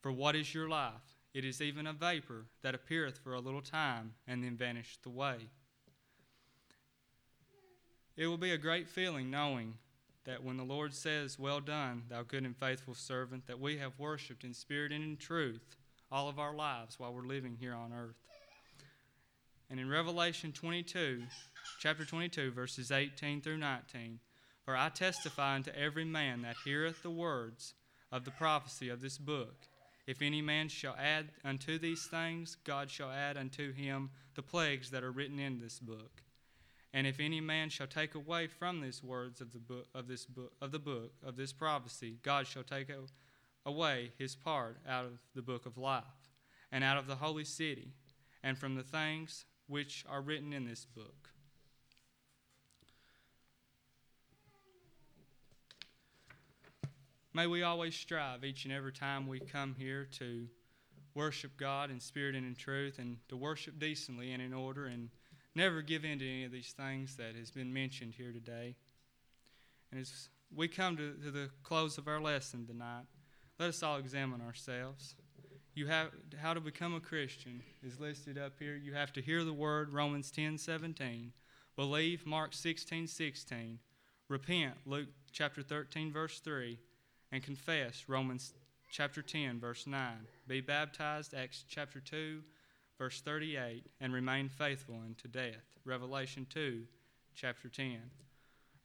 for 0.01 0.13
what 0.13 0.37
is 0.37 0.55
your 0.55 0.69
life? 0.69 0.93
It 1.33 1.45
is 1.45 1.61
even 1.61 1.87
a 1.87 1.93
vapor 1.93 2.45
that 2.63 2.75
appeareth 2.75 3.19
for 3.19 3.35
a 3.35 3.41
little 3.41 3.63
time 3.63 4.15
and 4.29 4.45
then 4.45 4.57
vanisheth 4.57 5.05
away. 5.07 5.49
It 8.17 8.29
will 8.29 8.39
be 8.39 8.53
a 8.53 8.59
great 8.59 8.89
feeling 8.89 9.31
knowing 9.31 9.75
that 10.25 10.43
when 10.43 10.57
the 10.57 10.65
Lord 10.65 10.95
says, 10.95 11.39
Well 11.39 11.61
done, 11.61 12.05
thou 12.09 12.23
good 12.23 12.45
and 12.45 12.57
faithful 12.57 12.95
servant, 12.95 13.47
that 13.47 13.61
we 13.61 13.79
have 13.79 13.99
worshiped 13.99 14.45
in 14.45 14.55
spirit 14.55 14.93
and 14.93 15.05
in 15.05 15.17
truth 15.17 15.77
all 16.11 16.29
of 16.29 16.39
our 16.39 16.55
lives 16.55 16.99
while 16.99 17.13
we're 17.13 17.23
living 17.23 17.57
here 17.59 17.75
on 17.75 17.93
earth. 17.93 18.17
And 19.71 19.81
in 19.81 19.89
Revelation 19.89 20.53
22, 20.53 21.23
chapter 21.81 22.05
22, 22.05 22.53
verses 22.53 22.93
18 22.93 23.41
through 23.41 23.59
19, 23.59 24.21
For 24.65 24.77
I 24.77 24.91
testify 24.91 25.57
unto 25.57 25.71
every 25.73 26.05
man 26.05 26.43
that 26.43 26.57
heareth 26.65 27.03
the 27.03 27.11
words 27.11 27.75
of 28.13 28.25
the 28.25 28.31
prophecy 28.31 28.89
of 28.89 29.01
this 29.01 29.19
book. 29.19 29.55
If 30.07 30.21
any 30.21 30.43
man 30.43 30.69
shall 30.69 30.95
add 30.99 31.31
unto 31.45 31.79
these 31.79 32.07
things, 32.07 32.57
God 32.65 32.91
shall 32.91 33.11
add 33.11 33.37
unto 33.37 33.73
him 33.73 34.11
the 34.35 34.43
plagues 34.43 34.91
that 34.91 35.03
are 35.03 35.11
written 35.11 35.39
in 35.39 35.59
this 35.59 35.79
book. 35.79 36.23
And 36.95 37.09
if 37.09 37.19
any 37.19 37.41
man 37.41 37.71
shall 37.71 37.89
take 37.89 38.15
away 38.15 38.47
from 38.47 38.81
these 38.81 39.03
words 39.03 39.41
of 39.41 39.53
the 39.53 39.59
book 39.59 39.89
of 39.97 40.07
this 40.07 40.25
book 40.25 40.53
of 40.63 40.71
the 40.71 40.79
book 40.79 41.11
of 41.27 41.35
this 41.37 41.53
prophecy, 41.53 42.19
God 42.23 42.47
shall 42.47 42.63
take 42.63 42.89
away 43.67 44.13
his 44.17 44.37
part 44.37 44.79
out 44.89 45.05
of 45.05 45.19
the 45.35 45.43
book 45.43 45.67
of 45.67 45.77
life, 45.77 46.05
and 46.71 46.85
out 46.85 46.97
of 46.97 47.09
the 47.09 47.17
holy 47.17 47.45
city, 47.45 47.95
and 48.45 48.57
from 48.57 48.77
the 48.77 48.85
things 48.85 49.45
which 49.67 50.05
are 50.09 50.23
written 50.23 50.53
in 50.53 50.67
this 50.67 50.85
book. 50.85 51.31
May 57.33 57.49
we 57.49 57.65
always 57.65 57.97
strive 57.97 58.45
each 58.45 58.67
and 58.67 58.73
every 58.73 58.93
time 58.93 59.27
we 59.27 59.41
come 59.41 59.75
here 59.77 60.07
to 60.19 60.47
worship 61.15 61.57
God 61.57 61.91
in 61.91 61.99
spirit 61.99 62.37
and 62.37 62.47
in 62.47 62.55
truth, 62.55 63.01
and 63.01 63.17
to 63.29 63.37
worship 63.37 63.81
decently 63.81 64.31
and 64.31 64.41
in 64.41 64.55
order, 64.55 64.87
and 64.87 65.09
never 65.55 65.83
give 65.83 66.05
in 66.05 66.19
to 66.19 66.29
any 66.29 66.45
of 66.45 66.53
these 66.53 66.73
things 66.73 67.17
that 67.17 67.37
has 67.37 67.51
been 67.51 67.73
mentioned 67.73 68.15
here 68.17 68.33
today. 68.33 68.75
And 69.91 70.01
as 70.01 70.29
we 70.55 70.69
come 70.69 70.97
to, 70.97 71.15
to 71.25 71.31
the 71.31 71.51
close 71.63 71.99
of 71.99 72.09
our 72.09 72.21
lesson 72.21 72.67
tonight, 72.67 73.05
let 73.59 73.69
us 73.69 73.83
all 73.83 73.99
examine 73.99 74.41
ourselves. 74.41 75.15
You 75.75 75.87
have 75.87 76.11
how 76.41 76.55
to 76.55 76.61
become 76.61 76.95
a 76.95 77.01
Christian 77.01 77.63
is 77.83 77.99
listed 77.99 78.39
up 78.39 78.55
here. 78.59 78.77
You 78.77 78.95
have 78.95 79.13
to 79.15 79.23
hear 79.23 79.45
the 79.45 79.53
word 79.53 79.93
Romans 79.93 80.31
10 80.31 80.59
17, 80.59 81.33
believe 81.77 82.27
Mark 82.27 82.55
16 82.55 83.09
16, 83.09 83.79
repent 84.29 84.75
Luke 84.87 85.09
chapter 85.33 85.63
13 85.63 86.13
verse 86.13 86.39
3, 86.39 86.79
and 87.33 87.43
confess 87.43 88.05
Romans 88.09 88.55
chapter 88.91 89.21
10 89.21 89.59
verse 89.59 89.87
9. 89.87 90.13
Be 90.47 90.61
baptized 90.61 91.35
Acts 91.35 91.65
chapter 91.69 91.99
2 91.99 92.43
verse 92.99 93.21
38 93.21 93.85
and 94.01 94.13
remain 94.13 94.49
faithful 94.49 94.97
unto 95.05 95.29
death. 95.29 95.65
Revelation 95.85 96.47
2 96.49 96.83
chapter 97.35 97.69
10. 97.69 97.99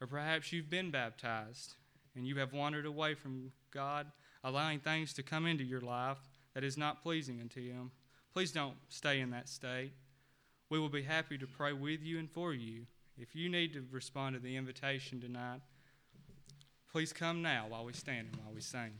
Or 0.00 0.06
perhaps 0.06 0.52
you've 0.52 0.70
been 0.70 0.90
baptized 0.90 1.74
and 2.16 2.26
you 2.26 2.38
have 2.38 2.52
wandered 2.52 2.86
away 2.86 3.14
from 3.14 3.52
God 3.70 4.06
allowing 4.42 4.80
things 4.80 5.12
to 5.14 5.22
come 5.22 5.46
into 5.46 5.64
your 5.64 5.80
life 5.80 6.18
that 6.54 6.64
is 6.64 6.76
not 6.76 7.02
pleasing 7.02 7.40
unto 7.40 7.60
Him. 7.60 7.90
Please 8.32 8.52
don't 8.52 8.76
stay 8.88 9.20
in 9.20 9.30
that 9.30 9.48
state. 9.48 9.92
We 10.68 10.78
will 10.78 10.88
be 10.88 11.02
happy 11.02 11.36
to 11.38 11.46
pray 11.46 11.72
with 11.72 12.02
you 12.02 12.18
and 12.18 12.30
for 12.30 12.54
you. 12.54 12.86
If 13.18 13.34
you 13.34 13.48
need 13.48 13.72
to 13.74 13.84
respond 13.90 14.34
to 14.34 14.40
the 14.40 14.56
invitation 14.56 15.20
tonight, 15.20 15.60
please 16.90 17.12
come 17.12 17.42
now 17.42 17.66
while 17.68 17.84
we 17.84 17.92
stand 17.92 18.28
and 18.32 18.36
while 18.36 18.54
we 18.54 18.60
sing. 18.60 18.92